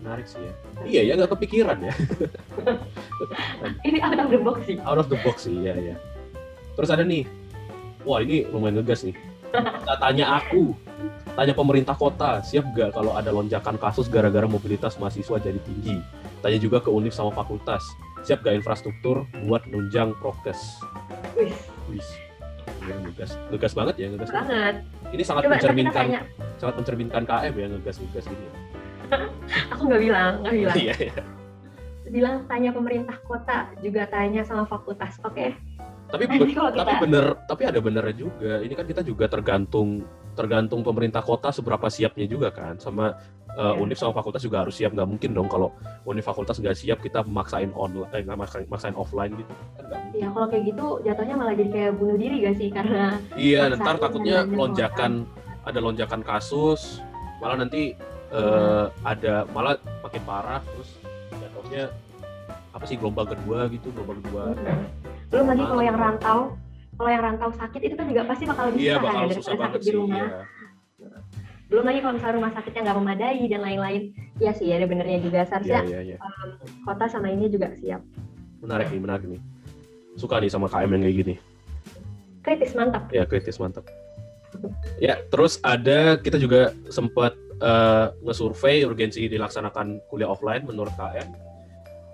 Menarik 0.00 0.26
sih 0.26 0.40
ya. 0.42 0.52
Iya 0.86 1.02
ya 1.02 1.12
nggak 1.18 1.32
kepikiran 1.34 1.78
ya. 1.82 1.92
Ini 3.88 3.98
out 4.02 4.18
of 4.18 4.28
the 4.30 4.38
box 4.38 4.58
sih. 4.66 4.76
Out 4.82 4.98
of 5.02 5.06
the 5.10 5.18
box 5.26 5.36
sih 5.48 5.56
ya 5.58 5.74
ya. 5.74 5.94
Terus 6.78 6.90
ada 6.94 7.02
nih. 7.02 7.26
Wah 8.06 8.22
ini 8.22 8.46
lumayan 8.48 8.78
ngegas 8.78 9.02
nih. 9.02 9.16
Tanya 9.98 10.38
aku, 10.38 10.76
tanya 11.32 11.56
pemerintah 11.56 11.96
kota, 11.96 12.44
siap 12.44 12.68
gak 12.76 12.92
kalau 12.92 13.16
ada 13.16 13.32
lonjakan 13.32 13.80
kasus 13.80 14.06
gara-gara 14.06 14.44
mobilitas 14.44 15.00
mahasiswa 15.00 15.40
jadi 15.40 15.56
tinggi? 15.64 15.98
Tanya 16.44 16.58
juga 16.60 16.78
ke 16.84 16.92
univ 16.92 17.16
sama 17.16 17.32
fakultas, 17.32 17.80
siap 18.28 18.44
gak 18.44 18.60
infrastruktur 18.60 19.24
buat 19.48 19.64
nunjang 19.66 20.12
prokes? 20.20 20.78
Wih, 21.32 21.52
Wih, 21.88 22.04
ini 22.84 23.08
ngegas, 23.08 23.40
ngegas 23.48 23.72
banget 23.72 23.94
ya 23.96 24.06
ngegas. 24.12 24.28
banget. 24.30 24.48
banget. 24.52 24.76
Ini 25.16 25.22
sangat 25.24 25.42
Coba 25.48 25.52
mencerminkan, 25.56 26.06
sangat 26.60 26.74
mencerminkan 26.76 27.22
KM 27.24 27.54
ya 27.56 27.66
ngegas-ngegas 27.72 28.24
ini. 28.28 28.46
aku 29.72 29.82
nggak 29.88 30.02
bilang, 30.02 30.32
nggak 30.42 30.54
bilang. 30.54 30.76
Iya 30.76 30.94
iya. 30.98 31.22
Bilang 32.08 32.36
tanya 32.48 32.70
pemerintah 32.72 33.16
kota, 33.22 33.68
juga 33.80 34.08
tanya 34.08 34.40
sama 34.42 34.64
fakultas. 34.64 35.20
Oke, 35.22 35.52
Tapi 36.08 36.24
Nanti 36.24 36.56
kalau 36.56 36.72
tapi 36.72 36.88
kita- 36.88 37.02
bener 37.04 37.24
tapi 37.44 37.62
ada 37.68 37.80
benernya 37.84 38.16
juga 38.16 38.64
ini 38.64 38.72
kan 38.72 38.88
kita 38.88 39.04
juga 39.04 39.28
tergantung 39.28 40.00
tergantung 40.32 40.80
pemerintah 40.80 41.20
kota 41.20 41.52
seberapa 41.52 41.84
siapnya 41.92 42.24
juga 42.24 42.48
kan 42.48 42.80
sama 42.80 43.12
uh, 43.52 43.76
Iya. 43.76 43.82
univ 43.84 43.98
sama 44.00 44.16
fakultas 44.16 44.40
juga 44.40 44.64
harus 44.64 44.72
siap 44.72 44.96
nggak 44.96 45.04
mungkin 45.04 45.36
dong 45.36 45.52
kalau 45.52 45.68
univ 46.08 46.24
fakultas 46.24 46.56
nggak 46.56 46.72
siap 46.72 47.04
kita 47.04 47.20
maksain 47.28 47.68
online 47.76 48.08
eh, 48.14 48.24
maksain, 48.24 48.64
maksain 48.70 48.96
offline 48.96 49.36
gitu 49.36 49.52
kan 49.76 49.84
nggak 49.84 50.00
mungkin 50.00 50.16
ya 50.16 50.28
kalau 50.32 50.46
kayak 50.48 50.64
gitu 50.64 50.86
jatuhnya 51.04 51.34
malah 51.36 51.52
jadi 51.52 51.70
kayak 51.74 51.92
bunuh 52.00 52.16
diri 52.16 52.36
gak 52.40 52.56
sih? 52.56 52.68
Karena 52.72 53.04
iya 53.36 53.60
ntar 53.68 53.96
takutnya 53.98 54.48
lonjakan 54.48 55.12
ada 55.68 55.78
lonjakan 55.78 56.24
kasus 56.24 57.04
malah 57.44 57.60
nanti 57.60 57.92
uh, 58.32 58.92
ada 59.04 59.44
malah 59.52 59.76
makin 60.04 60.22
parah 60.24 60.60
terus 60.74 60.96
jatuhnya 61.32 61.92
apa 62.72 62.84
sih 62.84 62.96
gelombang 63.00 63.28
kedua 63.32 63.66
gitu 63.72 63.88
gelombang 63.92 64.20
kedua 64.24 64.44
belum 65.28 65.44
lagi 65.44 65.64
kalau 65.68 65.84
yang 65.84 65.98
rantau, 66.00 66.38
kalau 66.96 67.10
yang 67.12 67.20
rantau 67.20 67.50
sakit 67.52 67.80
itu 67.84 67.94
kan 68.00 68.06
juga 68.08 68.24
pasti 68.24 68.48
bakal 68.48 68.72
lebih 68.72 68.80
iya 68.80 68.96
susah 68.96 69.04
bakal 69.04 69.20
ya 69.20 69.34
susah 69.36 69.54
banget 69.54 69.68
sakit 69.68 69.80
di 69.80 69.84
sih 69.84 69.96
rumah. 69.96 70.16
iya. 70.18 70.40
Belum 71.68 71.84
lagi 71.84 71.98
kalau 72.00 72.14
misalnya 72.16 72.36
rumah 72.40 72.52
sakitnya 72.56 72.80
nggak 72.88 72.96
memadai 72.96 73.42
dan 73.44 73.60
lain-lain. 73.60 74.02
Iya 74.40 74.52
sih, 74.56 74.72
ada 74.72 74.88
benernya 74.88 75.20
juga. 75.20 75.44
iya 75.44 75.48
Seharusnya 75.52 75.80
iya 75.84 76.00
iya 76.00 76.16
kota 76.88 77.04
sama 77.12 77.28
ini 77.28 77.52
juga 77.52 77.76
siap. 77.76 78.00
menarik 78.64 78.88
nih 78.90 79.00
menarik 79.04 79.24
nih 79.28 79.40
suka 80.18 80.40
nih 80.42 80.50
sama 80.50 80.66
KM 80.66 80.90
yang 80.96 81.02
kayak 81.06 81.16
gini 81.22 81.34
Kritis 82.42 82.72
mantap. 82.72 83.04
ya 83.12 83.22
kritis 83.28 83.60
mantap 83.60 83.84
ya 84.98 85.20
terus 85.30 85.60
ada 85.62 86.16
kita 86.18 86.40
juga 86.40 86.72
sempat 86.88 87.36
eh, 87.62 88.06
ngesurvei 88.24 88.86
urgensi 88.86 89.26
dilaksanakan 89.26 90.08
kuliah 90.10 90.30
offline 90.30 90.64
menurut 90.64 90.94
KM 90.94 91.48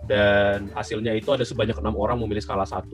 dan 0.04 0.68
hasilnya 0.76 1.16
itu 1.16 1.32
ada 1.32 1.42
sebanyak 1.42 1.76
enam 1.80 1.96
orang 1.96 2.20
memilih 2.20 2.44
skala 2.44 2.68
1, 2.68 2.84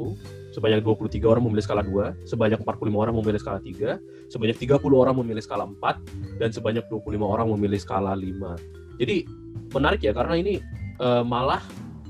sebanyak 0.54 0.78
23 0.82 1.18
orang 1.26 1.42
memilih 1.42 1.64
skala 1.66 1.82
2, 1.82 2.22
sebanyak 2.26 2.62
45 2.62 3.02
orang 3.02 3.14
memilih 3.18 3.40
skala 3.42 3.58
3, 3.58 3.98
sebanyak 4.30 4.56
30 4.62 4.78
orang 4.94 5.14
memilih 5.18 5.42
skala 5.42 5.66
4, 5.66 6.38
dan 6.38 6.50
sebanyak 6.54 6.86
25 6.86 7.18
orang 7.26 7.50
memilih 7.50 7.82
skala 7.82 8.14
5. 8.14 9.02
Jadi 9.02 9.26
menarik 9.74 10.00
ya 10.06 10.14
karena 10.14 10.38
ini 10.38 10.62
eh, 11.02 11.22
malah 11.26 11.62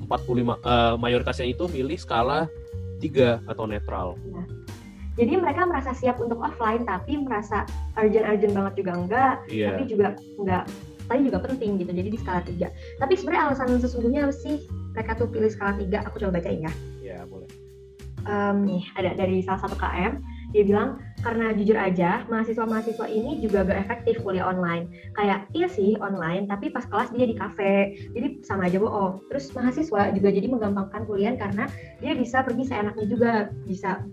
45 0.05 0.61
eh, 0.61 0.95
mayoritasnya 1.01 1.49
itu 1.49 1.65
milih 1.73 1.97
skala 1.97 2.45
3 3.01 3.49
atau 3.49 3.65
netral. 3.65 4.21
Jadi 5.21 5.37
mereka 5.37 5.69
merasa 5.69 5.93
siap 5.93 6.17
untuk 6.17 6.41
offline, 6.41 6.89
tapi 6.89 7.21
merasa 7.21 7.69
urgent-urgent 8.00 8.57
banget 8.57 8.75
juga 8.81 8.93
enggak, 8.97 9.35
Iya. 9.53 9.77
tapi 9.77 9.83
juga 9.87 10.09
enggak 10.41 10.65
tapi 11.11 11.27
juga 11.27 11.43
penting 11.43 11.75
gitu. 11.83 11.91
Jadi 11.91 12.09
di 12.15 12.19
skala 12.23 12.39
3. 12.47 12.71
Tapi 13.03 13.12
sebenarnya 13.19 13.43
alasan 13.50 13.83
sesungguhnya 13.83 14.31
apa 14.31 14.35
sih 14.47 14.62
mereka 14.95 15.19
tuh 15.19 15.27
pilih 15.27 15.50
skala 15.50 15.75
3? 15.75 16.07
Aku 16.07 16.23
coba 16.23 16.39
bacain 16.39 16.62
ya. 16.62 16.71
Ya, 17.03 17.27
boleh. 17.27 17.50
um, 18.29 18.69
nih 18.69 18.85
ada 19.00 19.17
dari 19.17 19.41
salah 19.43 19.65
satu 19.65 19.75
KM 19.75 20.21
dia 20.53 20.62
bilang 20.67 21.00
karena 21.25 21.57
jujur 21.57 21.73
aja 21.73 22.21
mahasiswa-mahasiswa 22.29 23.07
ini 23.09 23.41
juga 23.41 23.65
gak 23.65 23.81
efektif 23.87 24.21
kuliah 24.21 24.45
online 24.45 24.93
kayak 25.17 25.49
iya 25.57 25.71
sih 25.73 25.97
online 26.05 26.45
tapi 26.45 26.69
pas 26.69 26.85
kelas 26.85 27.17
dia 27.17 27.25
di 27.25 27.33
kafe 27.33 27.97
jadi 28.12 28.45
sama 28.45 28.69
aja 28.69 28.77
bohong 28.77 29.25
terus 29.33 29.49
mahasiswa 29.57 30.12
juga 30.12 30.29
jadi 30.29 30.47
menggampangkan 30.53 31.09
kuliah 31.09 31.33
karena 31.39 31.65
dia 32.05 32.12
bisa 32.12 32.45
pergi 32.45 32.69
seenaknya 32.69 33.07
juga 33.09 33.33
bisa 33.65 34.05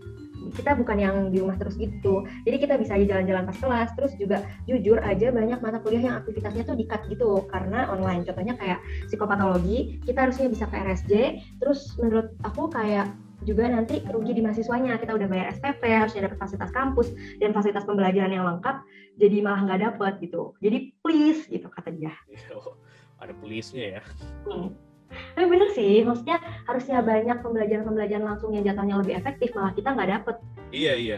kita 0.54 0.78
bukan 0.78 0.98
yang 0.98 1.16
di 1.30 1.42
rumah 1.42 1.58
terus 1.60 1.76
gitu. 1.76 2.24
Jadi 2.48 2.58
kita 2.58 2.76
bisa 2.80 2.96
aja 2.96 3.06
jalan-jalan 3.18 3.44
pas 3.48 3.58
kelas 3.58 3.90
terus 3.96 4.12
juga 4.16 4.44
jujur 4.66 5.00
aja 5.02 5.32
banyak 5.32 5.60
mata 5.60 5.80
kuliah 5.84 6.04
yang 6.12 6.16
aktivitasnya 6.24 6.64
tuh 6.68 6.78
dikat 6.78 7.08
gitu. 7.12 7.44
Karena 7.50 7.90
online 7.92 8.24
contohnya 8.28 8.56
kayak 8.56 8.80
psikopatologi 9.12 10.02
kita 10.04 10.30
harusnya 10.30 10.48
bisa 10.52 10.66
ke 10.70 10.76
RSJ 10.76 11.14
terus 11.60 11.96
menurut 12.00 12.34
aku 12.44 12.72
kayak 12.72 13.12
juga 13.46 13.70
nanti 13.70 14.02
rugi 14.08 14.34
di 14.34 14.42
mahasiswanya. 14.42 14.98
Kita 14.98 15.14
udah 15.14 15.28
bayar 15.30 15.54
SPP 15.54 15.84
harusnya 15.86 16.26
dapat 16.26 16.38
fasilitas 16.42 16.72
kampus 16.74 17.08
dan 17.38 17.54
fasilitas 17.54 17.86
pembelajaran 17.86 18.34
yang 18.34 18.46
lengkap 18.48 18.82
jadi 19.18 19.38
malah 19.46 19.62
nggak 19.66 19.82
dapet 19.84 20.14
gitu. 20.26 20.58
Jadi 20.60 20.98
please 21.02 21.46
gitu 21.48 21.68
kata 21.70 21.94
dia. 21.94 22.14
Ada 23.18 23.34
please-nya 23.38 23.98
ya. 23.98 24.04
Hmm. 24.46 24.87
Tapi 25.08 25.46
bener 25.46 25.70
sih, 25.74 26.04
maksudnya 26.04 26.38
harusnya 26.66 27.00
banyak 27.02 27.38
pembelajaran-pembelajaran 27.42 28.26
langsung 28.26 28.52
yang 28.54 28.64
jatuhnya 28.66 28.96
lebih 29.00 29.14
efektif, 29.18 29.54
malah 29.54 29.74
kita 29.74 29.90
nggak 29.94 30.10
dapet. 30.20 30.36
Iya, 30.74 30.94
iya. 30.98 31.18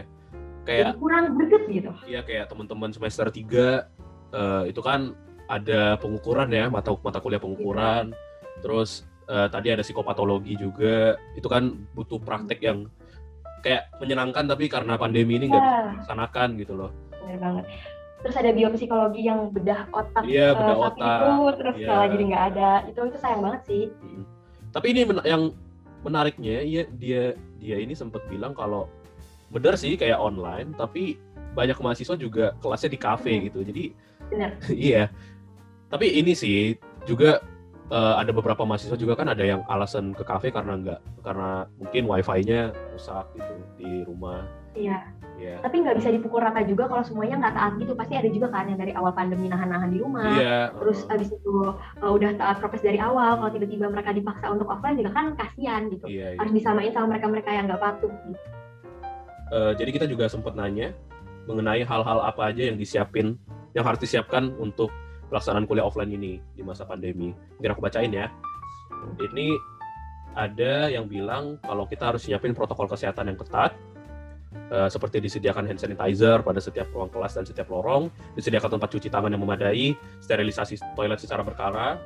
Kayak, 0.68 0.94
Jadi 0.94 1.00
kurang 1.00 1.24
greget 1.34 1.62
gitu. 1.72 1.90
Iya, 2.06 2.20
kayak 2.22 2.46
teman-teman 2.52 2.90
semester 2.92 3.26
3, 3.32 3.34
uh, 3.34 3.64
eh, 4.32 4.62
itu 4.70 4.80
kan 4.84 5.16
ada 5.50 5.98
pengukuran 5.98 6.48
ya, 6.52 6.70
mata, 6.70 6.94
mata 7.00 7.18
kuliah 7.18 7.42
pengukuran. 7.42 8.14
Iya. 8.14 8.60
Terus 8.62 9.08
uh, 9.26 9.48
tadi 9.48 9.72
ada 9.72 9.82
psikopatologi 9.82 10.54
juga, 10.54 11.16
itu 11.34 11.48
kan 11.48 11.74
butuh 11.96 12.20
praktek 12.20 12.60
yang 12.62 12.86
kayak 13.60 13.92
menyenangkan 14.00 14.48
tapi 14.48 14.72
karena 14.72 14.96
pandemi 14.96 15.36
ini 15.36 15.52
nggak 15.52 15.60
yeah. 15.60 15.84
dilaksanakan 15.92 16.48
gitu 16.60 16.72
loh. 16.76 16.90
Bener 17.12 17.36
banget 17.36 17.66
terus 18.20 18.36
ada 18.36 18.50
biopsikologi 18.52 19.24
yang 19.24 19.48
bedah 19.48 19.88
otak 19.96 20.24
iya, 20.28 20.52
bedah 20.52 20.76
uh, 20.76 20.88
otak 20.92 21.08
itu 21.08 21.32
terus 21.56 21.76
iya. 21.80 21.88
kalau 21.88 22.04
jadi 22.12 22.24
nggak 22.28 22.44
ada 22.52 22.70
itu 22.84 22.98
itu 23.08 23.18
sayang 23.18 23.40
banget 23.40 23.60
sih 23.64 23.84
hmm. 23.88 24.22
tapi 24.76 24.86
ini 24.92 25.00
men 25.08 25.18
yang 25.24 25.42
menariknya 26.04 26.64
ya 26.64 26.82
dia 26.96 27.22
dia 27.60 27.76
ini 27.80 27.92
sempat 27.96 28.24
bilang 28.28 28.52
kalau 28.52 28.88
benar 29.52 29.76
sih 29.76 29.96
kayak 29.96 30.20
online 30.20 30.72
tapi 30.76 31.16
banyak 31.56 31.76
mahasiswa 31.80 32.14
juga 32.14 32.54
kelasnya 32.60 32.90
di 32.92 33.00
kafe 33.00 33.32
hmm. 33.36 33.42
gitu 33.50 33.58
jadi 33.64 33.84
iya 34.92 35.02
tapi 35.90 36.06
ini 36.20 36.32
sih 36.36 36.78
juga 37.08 37.42
uh, 37.90 38.14
ada 38.16 38.30
beberapa 38.30 38.62
mahasiswa 38.64 38.96
juga 38.96 39.18
kan 39.18 39.28
ada 39.28 39.44
yang 39.44 39.60
alasan 39.66 40.14
ke 40.14 40.22
kafe 40.24 40.48
karena 40.54 40.78
nggak 40.78 41.00
karena 41.26 41.66
mungkin 41.76 42.02
wifi-nya 42.06 42.72
rusak 42.94 43.26
gitu 43.36 43.54
di 43.76 43.90
rumah 44.06 44.46
iya 44.78 45.04
Yeah. 45.40 45.56
Tapi 45.64 45.80
nggak 45.80 45.96
bisa 45.96 46.12
dipukul 46.12 46.44
rata 46.44 46.60
juga 46.68 46.84
kalau 46.84 47.00
semuanya 47.00 47.40
nggak 47.40 47.54
taat 47.56 47.72
gitu. 47.80 47.96
Pasti 47.96 48.12
ada 48.12 48.28
juga 48.28 48.52
kan 48.52 48.68
yang 48.68 48.76
dari 48.76 48.92
awal 48.92 49.16
pandemi 49.16 49.48
nahan-nahan 49.48 49.88
di 49.88 49.98
rumah. 50.04 50.36
Yeah. 50.36 50.68
Terus 50.76 51.08
abis 51.08 51.32
itu 51.32 51.72
uh, 51.72 52.12
udah 52.12 52.36
taat 52.36 52.60
prokes 52.60 52.84
dari 52.84 53.00
awal. 53.00 53.40
Kalau 53.40 53.50
tiba-tiba 53.56 53.88
mereka 53.88 54.12
dipaksa 54.12 54.52
untuk 54.52 54.68
offline 54.68 55.00
juga 55.00 55.16
kan 55.16 55.32
kasihan 55.40 55.88
gitu. 55.88 56.04
Yeah, 56.12 56.36
yeah. 56.36 56.40
Harus 56.44 56.52
disamain 56.52 56.92
sama 56.92 57.16
mereka-mereka 57.16 57.50
yang 57.56 57.72
nggak 57.72 57.80
patuh. 57.80 58.12
Gitu. 58.12 58.40
Uh, 59.50 59.72
jadi 59.80 59.90
kita 59.96 60.06
juga 60.06 60.28
sempat 60.28 60.52
nanya 60.54 60.92
mengenai 61.48 61.82
hal-hal 61.88 62.20
apa 62.20 62.52
aja 62.52 62.68
yang 62.68 62.76
disiapin, 62.76 63.40
yang 63.72 63.82
harus 63.88 63.98
disiapkan 63.98 64.52
untuk 64.60 64.92
pelaksanaan 65.30 65.64
kuliah 65.64 65.86
offline 65.86 66.10
ini 66.10 66.42
di 66.52 66.62
masa 66.66 66.82
pandemi. 66.84 67.30
Biar 67.62 67.78
aku 67.78 67.80
bacain 67.80 68.10
ya. 68.10 68.28
Ini 69.16 69.54
ada 70.34 70.90
yang 70.90 71.06
bilang 71.06 71.56
kalau 71.62 71.86
kita 71.86 72.12
harus 72.12 72.26
siapin 72.26 72.52
protokol 72.52 72.90
kesehatan 72.90 73.30
yang 73.32 73.38
ketat, 73.38 73.72
Uh, 74.70 74.86
seperti 74.86 75.18
disediakan 75.18 75.66
hand 75.66 75.82
sanitizer 75.82 76.42
pada 76.46 76.62
setiap 76.62 76.90
ruang 76.94 77.10
kelas 77.10 77.34
dan 77.34 77.42
setiap 77.42 77.70
lorong, 77.70 78.06
disediakan 78.38 78.78
tempat 78.78 78.90
cuci 78.90 79.10
tangan 79.10 79.30
yang 79.34 79.42
memadai, 79.42 79.98
sterilisasi 80.22 80.78
toilet 80.94 81.18
secara 81.18 81.42
berkala, 81.42 81.98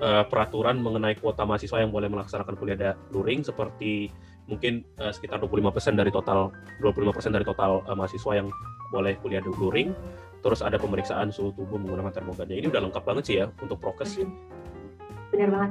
uh, 0.00 0.24
peraturan 0.28 0.80
mengenai 0.80 1.16
kuota 1.16 1.48
mahasiswa 1.48 1.80
yang 1.80 1.92
boleh 1.92 2.12
melaksanakan 2.12 2.54
kuliah 2.60 2.96
luring 3.12 3.40
seperti 3.40 4.12
mungkin 4.48 4.84
uh, 5.00 5.12
sekitar 5.12 5.40
25% 5.44 5.96
dari 5.96 6.12
total 6.12 6.52
25% 6.80 7.36
dari 7.36 7.44
total 7.44 7.84
uh, 7.84 7.96
mahasiswa 7.96 8.32
yang 8.36 8.48
boleh 8.88 9.16
kuliah 9.20 9.44
luring. 9.44 9.92
Terus 10.38 10.60
ada 10.62 10.78
pemeriksaan 10.78 11.34
suhu 11.34 11.50
tubuh 11.54 11.78
menggunakan 11.78 12.14
termogan. 12.14 12.48
Ini 12.50 12.70
udah 12.70 12.82
lengkap 12.88 13.02
banget 13.02 13.24
sih 13.26 13.36
ya 13.42 13.50
untuk 13.58 13.78
prokes. 13.82 14.22
Benar 15.34 15.50
banget 15.50 15.70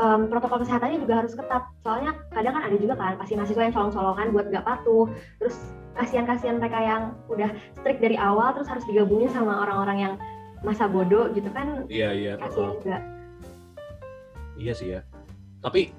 um, 0.00 0.20
protokol 0.32 0.62
kesehatannya 0.64 0.98
juga 1.02 1.24
harus 1.24 1.32
ketat. 1.36 1.62
Soalnya 1.84 2.16
kadang 2.32 2.52
kan 2.56 2.62
ada 2.68 2.76
juga 2.80 2.94
kan 2.96 3.14
pasti 3.20 3.36
mahasiswa 3.36 3.62
yang 3.62 3.74
colong-colongan 3.74 4.26
buat 4.32 4.46
gak 4.52 4.64
patuh. 4.66 5.06
Terus 5.42 5.56
kasihan-kasihan 5.98 6.56
mereka 6.56 6.78
yang 6.80 7.02
udah 7.28 7.50
strict 7.80 8.00
dari 8.00 8.16
awal 8.16 8.56
terus 8.56 8.68
harus 8.70 8.84
digabungin 8.88 9.28
sama 9.28 9.66
orang-orang 9.66 9.98
yang 9.98 10.14
masa 10.64 10.88
bodoh 10.88 11.28
gitu 11.36 11.48
kan. 11.52 11.84
Iya, 11.92 12.10
iya. 12.16 12.32
Kasihan 12.40 12.76
juga. 12.80 12.98
Iya 14.60 14.72
sih 14.76 14.88
ya. 14.96 15.00
Tapi 15.60 15.92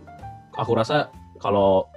aku 0.58 0.72
rasa 0.78 1.10
kalau 1.42 1.90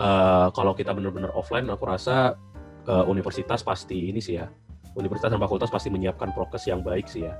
uh, 0.00 0.48
kalau 0.52 0.72
kita 0.72 0.92
benar-benar 0.96 1.32
offline 1.36 1.68
aku 1.68 1.84
rasa 1.84 2.36
uh, 2.88 3.04
universitas 3.08 3.60
pasti 3.64 4.12
ini 4.12 4.20
sih 4.20 4.40
ya. 4.40 4.48
Universitas 4.96 5.32
dan 5.32 5.40
fakultas 5.40 5.72
pasti 5.72 5.88
menyiapkan 5.88 6.32
prokes 6.36 6.68
yang 6.68 6.84
baik 6.84 7.08
sih 7.08 7.24
ya. 7.24 7.34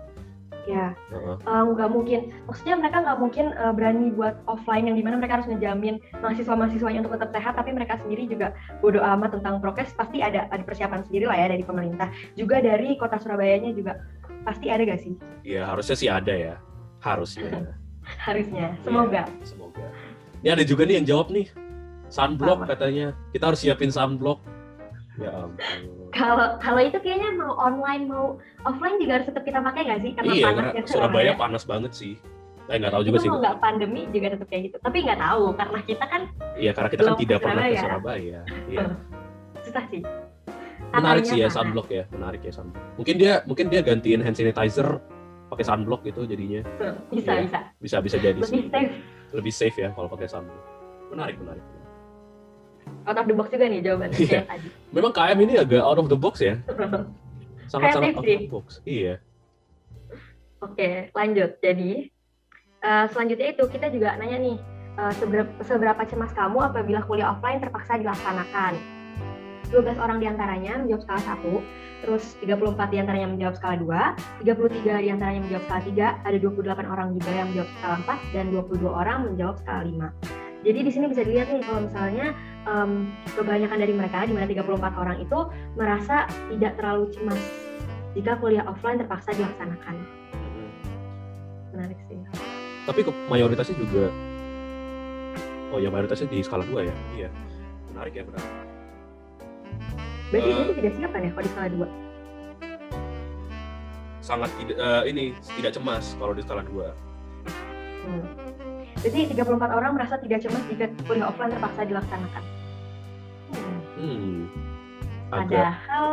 Ya. 0.62 0.94
Nggak 1.42 1.90
uh, 1.90 1.92
mungkin. 1.92 2.30
Maksudnya 2.46 2.78
mereka 2.78 3.02
nggak 3.02 3.18
mungkin 3.18 3.50
uh, 3.58 3.74
berani 3.74 4.14
buat 4.14 4.38
offline 4.46 4.86
yang 4.86 4.94
di 4.94 5.02
mana 5.02 5.18
mereka 5.18 5.42
harus 5.42 5.50
ngejamin 5.50 5.98
mahasiswa-mahasiswanya 6.22 7.02
untuk 7.02 7.18
tetap 7.18 7.34
sehat 7.34 7.58
tapi 7.58 7.74
mereka 7.74 7.98
sendiri 7.98 8.30
juga 8.30 8.54
bodoh 8.78 9.02
amat 9.02 9.34
tentang 9.34 9.58
prokes. 9.58 9.90
Pasti 9.98 10.22
ada 10.22 10.46
ada 10.54 10.62
persiapan 10.62 11.02
sendiri 11.02 11.26
lah 11.26 11.34
ya 11.34 11.46
dari 11.50 11.66
pemerintah. 11.66 12.08
Juga 12.38 12.62
dari 12.62 12.94
kota 12.94 13.18
Surabayanya 13.18 13.74
juga. 13.74 13.98
Pasti 14.42 14.70
ada 14.70 14.82
gak 14.82 15.02
sih? 15.02 15.14
Iya 15.46 15.66
harusnya 15.66 15.96
sih 15.98 16.08
ada 16.10 16.34
ya. 16.34 16.54
Harusnya. 17.02 17.50
Harusnya. 18.26 18.74
Semoga. 18.82 19.22
ya, 19.22 19.46
semoga. 19.46 19.86
Ini 20.42 20.58
ada 20.58 20.64
juga 20.66 20.82
nih 20.82 21.02
yang 21.02 21.06
jawab 21.06 21.30
nih. 21.30 21.46
Sunblock 22.10 22.66
Sama. 22.66 22.70
katanya. 22.70 23.06
Kita 23.30 23.44
harus 23.50 23.62
siapin 23.62 23.94
sunblock 23.94 24.42
ya 25.20 25.30
ampun 25.44 26.02
kalau 26.12 26.60
kalau 26.60 26.80
itu 26.84 27.00
kayaknya 27.00 27.32
mau 27.40 27.56
online 27.56 28.04
mau 28.04 28.36
offline 28.68 29.00
juga 29.00 29.20
harus 29.20 29.26
tetap 29.32 29.42
kita 29.48 29.64
pakai 29.64 29.82
nggak 29.88 30.00
sih? 30.04 30.12
Karena 30.12 30.32
iya, 30.32 30.44
panas 30.44 30.60
karena 30.60 30.76
ya 30.76 30.82
Surabaya 30.84 31.32
panas 31.40 31.62
banget 31.64 31.92
sih. 31.96 32.14
Saya 32.68 32.76
nggak 32.78 32.92
tahu 32.94 33.02
juga 33.08 33.16
itu 33.16 33.24
sih. 33.24 33.30
Mau 33.32 33.40
nggak 33.40 33.58
pandemi 33.58 34.00
juga 34.12 34.26
tetap 34.36 34.48
kayak 34.52 34.62
gitu. 34.70 34.76
Tapi 34.78 34.96
nggak 35.02 35.20
tahu 35.24 35.44
karena 35.56 35.78
kita 35.88 36.04
kan. 36.06 36.22
Iya 36.54 36.70
karena 36.76 36.88
kita 36.92 37.02
kan 37.02 37.14
tidak 37.16 37.38
pernah 37.40 37.62
ke 37.64 37.76
Surabaya. 37.80 38.40
Iya. 38.68 38.84
Susah 39.64 39.84
sih. 39.88 40.02
Menarik 40.92 41.24
sih 41.24 41.38
ya 41.40 41.48
sunblock 41.48 41.88
ya, 41.88 42.04
menarik 42.12 42.44
ya 42.44 42.52
sunblock. 42.52 42.84
Mungkin 43.00 43.14
dia 43.16 43.32
mungkin 43.48 43.66
dia 43.72 43.80
gantiin 43.80 44.20
hand 44.20 44.36
sanitizer 44.36 45.00
pakai 45.48 45.64
sunblock 45.64 46.04
gitu 46.04 46.28
jadinya. 46.28 46.60
Bisa 47.08 47.30
ya, 47.32 47.40
bisa. 47.48 47.58
Bisa 47.80 47.96
bisa 48.04 48.16
jadi 48.20 48.36
Lebih 48.36 48.52
sih. 48.52 48.62
safe. 48.68 48.92
Lebih 49.32 49.52
safe 49.56 49.76
ya 49.80 49.88
kalau 49.96 50.12
pakai 50.12 50.28
sunblock. 50.28 50.64
Menarik 51.08 51.40
menarik 51.40 51.64
out 53.06 53.18
of 53.18 53.26
the 53.26 53.34
box 53.34 53.48
juga 53.50 53.66
nih 53.66 53.80
jawabannya 53.82 54.18
yeah. 54.22 54.44
tadi. 54.46 54.68
Memang 54.94 55.12
KM 55.14 55.38
ini 55.42 55.54
agak 55.58 55.82
out 55.82 55.98
of 55.98 56.06
the 56.06 56.18
box 56.18 56.38
ya. 56.42 56.58
Sangat-sangat 57.72 58.14
out 58.14 58.20
of 58.20 58.26
the 58.26 58.50
box. 58.50 58.66
Iya. 58.84 59.14
Oke, 60.62 61.10
lanjut. 61.10 61.58
Jadi 61.58 62.10
uh, 62.86 63.06
selanjutnya 63.10 63.48
itu 63.50 63.64
kita 63.66 63.90
juga 63.90 64.14
nanya 64.14 64.38
nih, 64.38 64.56
uh, 65.00 65.12
seberapa, 65.18 65.50
seberapa 65.66 66.02
cemas 66.06 66.30
kamu 66.36 66.58
apabila 66.62 67.02
kuliah 67.06 67.34
offline 67.34 67.58
terpaksa 67.58 67.98
dilaksanakan? 67.98 68.78
12 69.72 69.96
orang 69.96 70.20
di 70.20 70.28
antaranya 70.28 70.84
menjawab 70.84 71.02
skala 71.08 71.40
1, 71.40 72.04
terus 72.04 72.36
34 72.44 72.92
di 72.92 72.96
antaranya 73.00 73.28
menjawab 73.32 73.54
skala 73.56 73.76
2, 74.44 74.44
33 74.44 75.00
di 75.00 75.08
antaranya 75.08 75.40
menjawab 75.48 75.64
skala 75.64 75.82
3, 75.88 76.28
ada 76.28 76.36
28 76.36 76.92
orang 76.92 77.08
juga 77.16 77.30
yang 77.32 77.46
menjawab 77.48 77.70
skala 77.80 77.96
4, 78.04 78.36
dan 78.36 78.44
22 78.52 78.84
orang 78.84 79.18
menjawab 79.32 79.56
skala 79.64 79.82
5. 79.88 80.62
Jadi 80.62 80.78
di 80.78 80.90
sini 80.94 81.04
bisa 81.10 81.22
dilihat 81.26 81.48
nih 81.50 81.64
kalau 81.64 81.80
misalnya 81.88 82.36
um, 82.66 83.10
kebanyakan 83.34 83.78
dari 83.80 83.94
mereka 83.94 84.26
di 84.26 84.32
mana 84.34 84.46
34 84.50 85.02
orang 85.02 85.16
itu 85.22 85.38
merasa 85.74 86.26
tidak 86.50 86.72
terlalu 86.78 87.10
cemas 87.14 87.42
jika 88.12 88.36
kuliah 88.38 88.64
offline 88.68 89.00
terpaksa 89.00 89.32
dilaksanakan. 89.32 89.96
Hmm. 90.36 90.70
Menarik 91.72 91.98
sih. 92.06 92.18
Tapi 92.82 93.00
mayoritasnya 93.30 93.78
juga 93.78 94.10
Oh 95.72 95.80
ya 95.80 95.88
mayoritasnya 95.88 96.28
di 96.28 96.44
skala 96.44 96.68
2 96.68 96.84
ya. 96.84 96.94
Iya. 97.16 97.28
Menarik 97.88 98.12
ya 98.12 98.22
benar. 98.28 98.44
Berarti 100.28 100.48
uh, 100.52 100.60
itu 100.68 100.72
tidak 100.76 100.92
siap 101.00 101.10
kan 101.16 101.24
ya 101.24 101.30
kalau 101.32 101.44
di 101.44 101.50
skala 101.56 101.68
2? 101.72 101.88
Sangat 104.20 104.50
tidak 104.60 104.76
uh, 104.76 105.02
ini 105.08 105.32
tidak 105.56 105.72
cemas 105.72 106.12
kalau 106.20 106.36
di 106.36 106.44
skala 106.44 106.60
2. 106.68 106.92
Hmm. 108.04 108.24
Jadi 109.02 109.34
34 109.34 109.78
orang 109.78 109.92
merasa 109.98 110.14
tidak 110.22 110.46
cemas 110.46 110.62
jika 110.70 110.86
kuliah 111.06 111.26
offline 111.26 111.50
terpaksa 111.50 111.80
dilaksanakan. 111.86 112.42
Hmm. 113.52 113.80
hmm. 113.98 114.40
Agak, 115.32 115.48
Padahal 115.48 116.08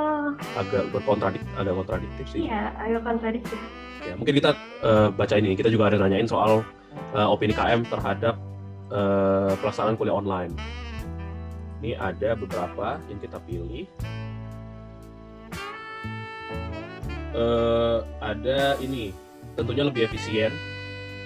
agak 0.55 0.84
berkontradik, 0.96 1.43
agak 1.60 1.74
kontradiktif 1.75 2.25
sih. 2.31 2.48
Iya, 2.48 2.72
agak 2.79 3.01
kontradiktif. 3.03 3.60
Ya, 4.08 4.13
mungkin 4.15 4.34
kita 4.39 4.55
uh, 4.79 5.12
baca 5.12 5.36
ini. 5.36 5.60
Kita 5.60 5.67
juga 5.67 5.91
ada 5.91 6.00
nanyain 6.00 6.24
soal 6.24 6.63
uh, 7.12 7.27
opini 7.27 7.51
KM 7.51 7.84
terhadap 7.91 8.39
uh, 8.96 9.51
pelaksanaan 9.60 10.00
kuliah 10.00 10.15
online. 10.15 10.55
Ini 11.84 12.00
ada 12.00 12.36
beberapa 12.39 12.96
yang 13.12 13.19
kita 13.19 13.43
pilih. 13.43 13.88
Eh, 17.29 17.98
ada 18.25 18.74
ini 18.81 19.13
tentunya 19.53 19.86
lebih 19.86 20.10
efisien. 20.10 20.50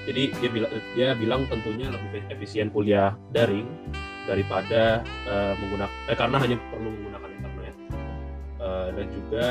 Jadi 0.04 0.24
dia 0.36 0.50
bilang 0.52 0.72
dia 0.96 1.10
bilang 1.16 1.42
tentunya 1.48 1.88
lebih 1.88 2.22
efisien 2.28 2.68
kuliah 2.68 3.16
daring 3.32 3.68
daripada 4.28 5.04
eh, 5.28 5.54
menggunakan 5.60 5.96
eh, 6.12 6.18
karena 6.18 6.38
hanya 6.40 6.58
perlu 6.72 6.90
menggunakan 6.92 7.30
internet. 7.40 7.76
Eh, 8.60 8.88
dan 8.96 9.06
juga 9.12 9.46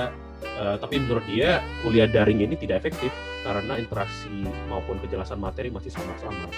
eh, 0.44 0.76
tapi 0.76 0.94
menurut 1.00 1.24
dia 1.24 1.64
kuliah 1.80 2.08
daring 2.08 2.44
ini 2.44 2.54
tidak 2.60 2.84
efektif 2.84 3.12
karena 3.42 3.80
interaksi 3.80 4.28
maupun 4.68 5.00
kejelasan 5.00 5.40
materi 5.40 5.72
masih 5.72 5.88
sama-sama. 5.88 6.52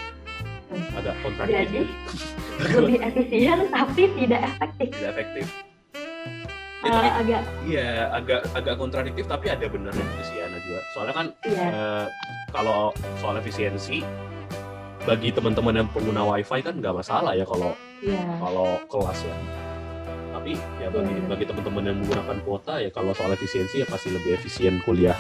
Agak 0.99 1.15
kontradiktif. 1.23 1.87
Lebih 2.67 2.99
efisien 2.99 3.71
tapi 3.71 4.03
tidak 4.19 4.41
efektif 4.43 4.89
tidak 4.91 5.11
efektif. 5.15 5.47
Ya, 6.85 6.93
tapi 6.93 7.09
agak 7.09 7.43
Iya, 7.65 7.91
agak 8.13 8.41
agak 8.53 8.75
kontradiktif 8.77 9.25
tapi 9.25 9.49
ada 9.49 9.65
benarnya 9.71 10.05
sih 10.27 10.37
Ana 10.43 10.59
juga. 10.61 10.81
Soalnya 10.93 11.15
kan 11.17 11.27
iya 11.49 11.67
eh, 11.73 12.07
kalau 12.55 12.95
soal 13.19 13.35
efisiensi 13.43 14.07
bagi 15.05 15.35
teman-teman 15.35 15.85
yang 15.85 15.89
pengguna 15.91 16.23
wifi 16.25 16.63
kan 16.63 16.79
nggak 16.79 16.95
masalah 16.95 17.35
ya 17.35 17.45
kalau 17.45 17.75
iya 18.01 18.25
kalau 18.39 18.79
kelas 18.89 19.21
ya. 19.27 19.37
Tapi 20.35 20.57
ya 20.79 20.89
bagi 20.89 21.13
Iya. 21.19 21.27
bagi 21.29 21.45
teman-teman 21.51 21.83
yang 21.85 21.97
menggunakan 22.01 22.37
kuota 22.47 22.75
ya 22.79 22.89
kalau 22.95 23.11
soal 23.13 23.35
efisiensi 23.35 23.83
ya 23.83 23.87
pasti 23.91 24.15
lebih 24.15 24.39
efisien 24.39 24.79
kuliah 24.87 25.19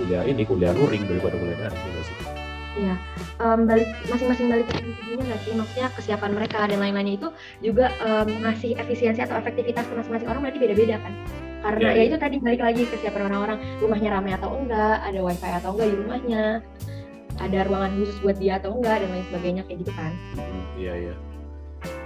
kuliah 0.00 0.22
ini 0.24 0.46
kuliah 0.46 0.72
luring 0.72 1.04
daripada 1.04 1.36
kuliah 1.36 1.58
daring 1.58 1.82
ya 1.82 2.02
sih. 2.06 2.16
Em, 3.42 3.66
balik 3.68 3.90
masing-masing 4.08 4.48
balik 4.48 4.66
ke 4.70 4.80
individunya 4.80 5.24
nggak 5.28 5.40
sih 5.44 5.52
maksudnya 5.52 5.86
kesiapan 5.92 6.30
mereka 6.32 6.62
dan 6.64 6.78
lain-lainnya 6.78 7.14
itu 7.20 7.28
juga 7.60 7.90
em, 8.00 8.38
ngasih 8.40 8.78
efisiensi 8.78 9.20
atau 9.20 9.36
efektivitas 9.36 9.84
ke 9.84 9.92
masing-masing 9.98 10.28
orang 10.30 10.40
berarti 10.46 10.58
beda-beda 10.62 10.96
kan 11.02 11.12
karena 11.62 11.78
Iya, 11.80 11.88
ya 11.88 11.96
iya. 11.96 12.04
itu 12.04 12.16
tadi 12.18 12.36
balik 12.38 12.60
lagi 12.60 12.82
kesiapan 12.84 13.22
orang-orang 13.26 13.58
rumahnya 13.78 14.10
ramai 14.12 14.32
atau 14.34 14.50
enggak 14.52 14.96
ada 15.00 15.18
wifi 15.18 15.50
atau 15.52 15.70
enggak 15.72 15.88
di 15.88 15.96
rumahnya 15.96 16.42
ada 17.38 17.58
ruangan 17.64 17.90
khusus 17.96 18.16
buat 18.20 18.36
dia 18.36 18.54
atau 18.58 18.70
enggak 18.74 18.96
dan 19.00 19.08
lain 19.08 19.24
sebagainya 19.26 19.62
kayak 19.64 19.78
gitu 19.80 19.92
kan 19.94 20.12
Hmm, 20.34 20.64
iya 20.76 20.92
iya. 21.00 21.14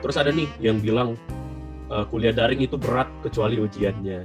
Terus 0.00 0.16
ada 0.16 0.30
nih 0.30 0.48
yang 0.58 0.78
bilang 0.78 1.16
eh, 1.86 2.04
kuliah 2.06 2.30
daring 2.30 2.60
itu 2.60 2.76
berat 2.76 3.08
kecuali 3.20 3.56
ujiannya. 3.56 4.20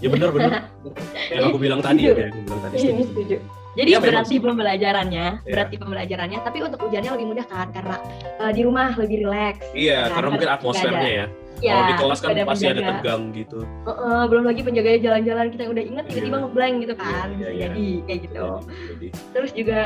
Ya 0.00 0.08
benar 0.08 0.30
benar. 0.30 0.50
yang 1.34 1.44
aku 1.46 1.58
bilang 1.58 1.80
tadi 1.80 2.08
ya, 2.08 2.16
yang 2.16 2.32
aku 2.32 2.40
bilang 2.42 2.60
tadi. 2.64 2.74
Setuju, 2.76 3.02
setuju. 3.06 3.36
Jadi 3.70 3.86
Iya, 3.86 3.98
memang 3.98 4.10
berat 4.10 4.24
sih. 4.26 4.32
di 4.32 4.38
pembelajarannya, 4.42 5.26
berat 5.46 5.68
di 5.70 5.78
pembelajarannya, 5.78 6.38
tapi 6.42 6.58
untuk 6.58 6.80
ujiannya 6.82 7.10
lebih 7.14 7.26
mudah 7.28 7.46
kan 7.46 7.68
karena 7.70 7.96
eh, 8.40 8.50
di 8.50 8.62
rumah 8.64 8.88
lebih 8.96 9.16
rileks. 9.22 9.62
Iya, 9.72 9.98
Kan, 10.02 10.14
karena 10.16 10.28
mungkin 10.32 10.50
atmosfernya 10.50 11.10
ya. 11.14 11.26
Ya, 11.60 11.72
Kalau 11.74 11.84
di 11.84 11.94
kelas 11.94 12.18
kan 12.18 12.28
ada 12.30 12.42
pasti 12.42 12.64
ada 12.64 12.74
penjaga. 12.74 12.92
tegang 12.96 13.22
gitu. 13.32 13.58
Heeh, 13.84 14.22
belum 14.26 14.44
lagi 14.44 14.60
penjaganya 14.60 15.00
jalan-jalan 15.02 15.46
kita 15.50 15.62
udah 15.66 15.84
inget 15.84 16.04
tiba-tiba 16.06 16.32
Iya. 16.32 16.42
ngeblank 16.42 16.74
gitu 16.78 16.94
kan, 16.94 17.06
Iya, 17.06 17.20
bisa 17.30 17.36
iya, 17.36 17.50
iya. 17.50 17.60
jadi 17.62 17.86
kayak 18.02 18.20
gitu. 18.20 18.40
Jadi, 18.40 18.80
jadi 18.88 19.06
Terus 19.30 19.50
juga 19.52 19.78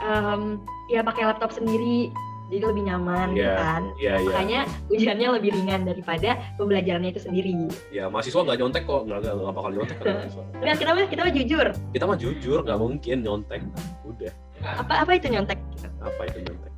em, 0.00 0.42
ya 0.88 1.00
pakai 1.00 1.22
laptop 1.24 1.50
sendiri, 1.50 2.08
jadi 2.48 2.64
lebih 2.64 2.82
nyaman 2.84 3.28
gitu 3.32 3.42
Iya, 3.42 3.54
kan. 3.56 3.82
iya 3.96 4.14
iya. 4.16 4.26
Makanya 4.28 4.60
ujiannya 4.88 5.28
lebih 5.34 5.50
ringan 5.52 5.80
daripada 5.84 6.30
pembelajarannya 6.56 7.10
itu 7.10 7.20
sendiri. 7.20 7.54
Ya 7.90 8.06
mahasiswa 8.06 8.40
nggak 8.40 8.58
nyontek 8.58 8.82
kok, 8.84 9.02
nggak 9.04 9.18
nggak 9.20 9.34
nggak 9.36 9.52
bakal 9.52 9.70
nyontek 9.72 9.96
kan 9.98 10.06
mahasiswa. 10.14 10.42
Enggak, 10.58 10.76
kita 10.76 10.90
mah 10.92 11.04
kita 11.06 11.20
mah 11.20 11.32
jujur. 11.32 11.66
Kita 11.90 12.04
mah 12.06 12.16
jujur, 12.16 12.58
nggak 12.60 12.78
mungkin 12.78 13.16
nyontek. 13.20 13.60
Udah, 14.04 14.32
Apa 14.76 15.02
apa 15.02 15.10
itu 15.12 15.26
nyontek? 15.26 15.58
apa 16.00 16.22
itu 16.24 16.38
nyontek? 16.40 16.72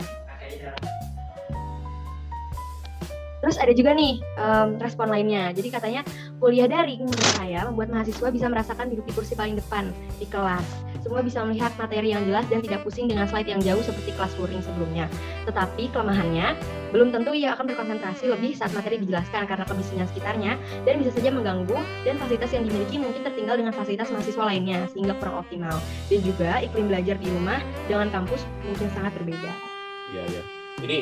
Terus 3.43 3.59
ada 3.59 3.75
juga 3.75 3.91
nih 3.93 4.23
em, 4.39 4.79
respon 4.79 5.11
lainnya. 5.11 5.51
Jadi 5.51 5.69
katanya 5.75 6.07
kuliah 6.39 6.71
daring 6.71 7.03
menurut 7.03 7.31
saya 7.35 7.67
membuat 7.67 7.91
mahasiswa 7.91 8.29
bisa 8.31 8.47
merasakan 8.47 8.95
duduk 8.95 9.05
di 9.11 9.13
kursi 9.19 9.35
paling 9.35 9.59
depan 9.59 9.91
di 10.23 10.27
kelas. 10.31 10.65
Semua 11.03 11.19
bisa 11.19 11.43
melihat 11.43 11.75
materi 11.75 12.15
yang 12.15 12.23
jelas 12.23 12.47
dan 12.47 12.63
tidak 12.63 12.87
pusing 12.87 13.11
dengan 13.11 13.27
slide 13.27 13.51
yang 13.51 13.59
jauh 13.59 13.83
seperti 13.83 14.15
kelas 14.15 14.31
luring 14.39 14.63
sebelumnya. 14.63 15.11
Tetapi 15.51 15.91
kelemahannya, 15.91 16.55
belum 16.95 17.11
tentu 17.11 17.35
ia 17.35 17.59
akan 17.59 17.67
berkonsentrasi 17.75 18.31
lebih 18.31 18.55
saat 18.55 18.71
materi 18.71 19.03
dijelaskan 19.03 19.51
karena 19.51 19.67
kebisingan 19.67 20.07
sekitarnya 20.15 20.55
dan 20.87 21.03
bisa 21.03 21.11
saja 21.11 21.35
mengganggu 21.35 21.75
dan 22.07 22.15
fasilitas 22.23 22.55
yang 22.55 22.63
dimiliki 22.71 23.03
mungkin 23.03 23.27
tertinggal 23.27 23.59
dengan 23.59 23.75
fasilitas 23.75 24.15
mahasiswa 24.15 24.45
lainnya 24.47 24.87
sehingga 24.95 25.19
kurang 25.19 25.43
optimal. 25.43 25.75
Dan 26.07 26.23
juga 26.23 26.63
iklim 26.63 26.87
belajar 26.87 27.19
di 27.19 27.27
rumah 27.27 27.59
dengan 27.91 28.07
kampus 28.15 28.47
mungkin 28.63 28.87
sangat 28.95 29.11
berbeda. 29.19 29.53
Iya 30.15 30.23
iya. 30.31 30.43
Ini 30.87 30.99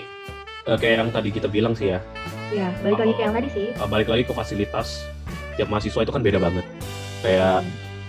kayak 0.74 0.94
yang 0.98 1.10
tadi 1.10 1.28
kita 1.30 1.46
bilang 1.46 1.72
sih 1.72 1.90
ya, 1.90 1.98
Ya, 2.50 2.74
balik 2.80 2.98
lagi 3.00 3.12
ke 3.12 3.22
yang 3.22 3.32
tadi 3.32 3.48
sih. 3.48 3.66
eh, 3.70 3.88
balik 3.88 4.08
lagi 4.08 4.22
ke 4.22 4.32
fasilitas 4.32 5.06
tiap 5.54 5.66
mahasiswa 5.66 6.00
itu 6.00 6.10
kan 6.10 6.20
beda 6.20 6.38
banget. 6.38 6.66
Kayak 7.20 7.62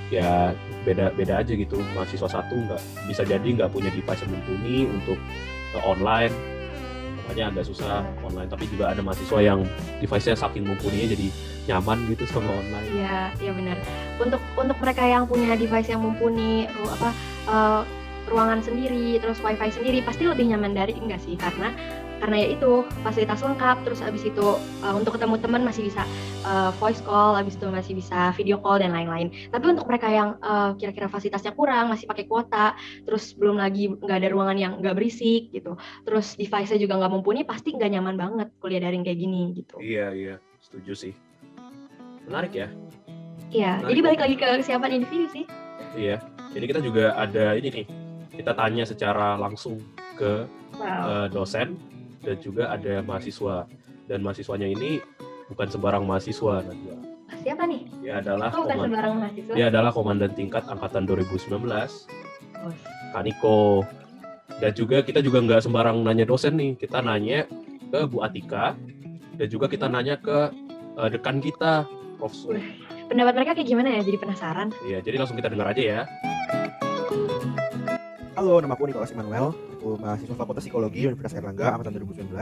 ya 0.10 0.52
beda 0.82 1.14
beda 1.14 1.40
aja 1.40 1.54
gitu 1.54 1.78
mahasiswa 1.94 2.28
satu 2.28 2.52
nggak 2.58 2.82
bisa 3.06 3.22
jadi 3.22 3.46
nggak 3.46 3.70
punya 3.70 3.88
device 3.88 4.20
yang 4.20 4.32
mumpuni 4.34 4.84
untuk 4.84 5.16
eh, 5.72 5.84
online 5.84 6.34
makanya 7.22 7.48
agak 7.48 7.64
susah 7.64 8.02
online 8.20 8.50
tapi 8.50 8.66
juga 8.68 8.90
ada 8.90 9.00
mahasiswa 9.00 9.40
yang 9.40 9.62
device-nya 10.02 10.36
saking 10.36 10.66
mumpuninya 10.66 11.08
jadi 11.08 11.28
nyaman 11.70 12.10
gitu 12.10 12.26
sama 12.26 12.50
online 12.52 12.88
Iya, 12.92 13.18
iya 13.40 13.52
benar. 13.54 13.78
Untuk 14.18 14.42
untuk 14.54 14.78
mereka 14.82 15.04
yang 15.06 15.24
punya 15.24 15.54
device 15.54 15.88
yang 15.88 16.02
mumpuni 16.02 16.66
ru- 16.68 16.92
apa 16.92 17.10
eh, 17.48 17.82
ruangan 18.26 18.60
sendiri, 18.60 19.16
terus 19.18 19.40
wifi 19.40 19.70
sendiri 19.72 20.02
pasti 20.02 20.26
lebih 20.26 20.44
nyaman 20.46 20.74
dari 20.74 20.92
enggak 20.94 21.20
sih? 21.20 21.38
Karena 21.38 21.72
karena 22.22 22.38
ya 22.38 22.48
itu 22.54 22.72
fasilitas 23.02 23.42
lengkap, 23.42 23.82
terus 23.82 24.00
abis 24.00 24.22
itu 24.24 24.46
eh, 24.86 24.94
untuk 24.94 25.18
ketemu 25.18 25.42
teman 25.42 25.66
masih 25.66 25.90
bisa 25.90 26.06
eh, 26.46 26.70
voice 26.78 27.02
call, 27.02 27.34
abis 27.34 27.58
itu 27.58 27.66
masih 27.66 27.98
bisa 27.98 28.30
video 28.38 28.62
call 28.62 28.78
dan 28.78 28.94
lain-lain. 28.94 29.34
Tapi 29.50 29.66
untuk 29.66 29.90
mereka 29.90 30.06
yang 30.08 30.38
eh, 30.38 30.78
kira-kira 30.78 31.10
fasilitasnya 31.10 31.58
kurang, 31.58 31.90
masih 31.90 32.06
pakai 32.06 32.30
kuota, 32.30 32.78
terus 33.04 33.34
belum 33.34 33.58
lagi 33.58 33.90
nggak 33.90 34.18
ada 34.22 34.30
ruangan 34.30 34.56
yang 34.56 34.72
nggak 34.78 34.94
berisik 34.94 35.50
gitu, 35.50 35.74
terus 36.06 36.38
device-nya 36.38 36.78
juga 36.78 37.02
nggak 37.02 37.12
mumpuni, 37.12 37.42
pasti 37.42 37.74
nggak 37.74 37.90
nyaman 37.90 38.16
banget 38.16 38.48
kuliah 38.62 38.80
daring 38.80 39.02
kayak 39.02 39.18
gini 39.18 39.58
gitu. 39.58 39.82
iya 39.82 40.14
iya 40.14 40.36
setuju 40.62 40.94
sih 40.94 41.14
menarik 42.30 42.54
ya 42.54 42.70
Iya, 43.52 43.84
Menarik 43.84 43.90
jadi 43.92 44.00
balik 44.00 44.22
lagi 44.24 44.36
ke 44.40 44.46
kesiapan 44.64 44.92
individu 44.96 45.26
sih. 45.28 45.44
iya 45.98 46.22
jadi 46.54 46.66
kita 46.70 46.80
juga 46.80 47.12
ada 47.18 47.52
ini 47.58 47.68
nih 47.68 47.86
kita 48.32 48.56
tanya 48.56 48.84
secara 48.86 49.36
langsung 49.36 49.76
ke 50.16 50.46
Wow. 50.72 51.04
eh, 51.04 51.28
dosen 51.30 51.76
dan 52.22 52.36
juga 52.38 52.70
ada 52.70 53.02
mahasiswa 53.02 53.66
dan 54.06 54.22
mahasiswanya 54.22 54.68
ini 54.68 55.02
bukan 55.48 55.68
sembarang 55.68 56.04
mahasiswa 56.04 56.62
Najwa. 56.62 56.98
Siapa 57.42 57.64
nih? 57.66 57.82
dia 58.00 58.22
adalah 58.22 58.50
Oh, 58.52 58.64
bukan 58.64 58.78
sembarang 58.86 59.14
mahasiswa. 59.18 59.54
dia 59.54 59.66
adalah 59.68 59.90
komandan 59.90 60.32
tingkat 60.32 60.64
angkatan 60.66 61.04
2019 61.04 61.58
Bos. 61.58 62.78
Kaniko 63.12 63.82
dan 64.58 64.72
juga 64.72 65.02
kita 65.02 65.20
juga 65.20 65.42
nggak 65.42 65.62
sembarang 65.62 65.98
nanya 66.00 66.24
dosen 66.24 66.54
nih 66.54 66.78
kita 66.78 67.02
nanya 67.02 67.50
ke 67.90 68.06
Bu 68.06 68.22
Atika 68.22 68.78
dan 69.36 69.48
juga 69.48 69.66
kita 69.66 69.90
nanya 69.90 70.16
ke 70.16 70.54
eh, 70.96 71.10
dekan 71.10 71.42
kita 71.42 71.90
Prof. 72.16 72.32
Pendapat 73.10 73.34
mereka 73.34 73.52
kayak 73.54 73.68
gimana 73.68 73.90
ya? 73.92 74.02
Jadi 74.06 74.18
penasaran. 74.18 74.68
ya 74.86 75.02
jadi 75.02 75.18
langsung 75.18 75.36
kita 75.36 75.50
dengar 75.50 75.74
aja 75.74 75.82
ya 75.82 76.02
Halo, 78.42 78.58
nama 78.58 78.74
aku 78.74 78.90
Nicholas 78.90 79.14
Emmanuel. 79.14 79.54
Aku 79.78 80.02
mahasiswa 80.02 80.34
Fakultas 80.34 80.66
Psikologi 80.66 81.06
Universitas 81.06 81.38
Erlangga 81.38 81.78
angkatan 81.78 81.94
2019. 81.94 82.34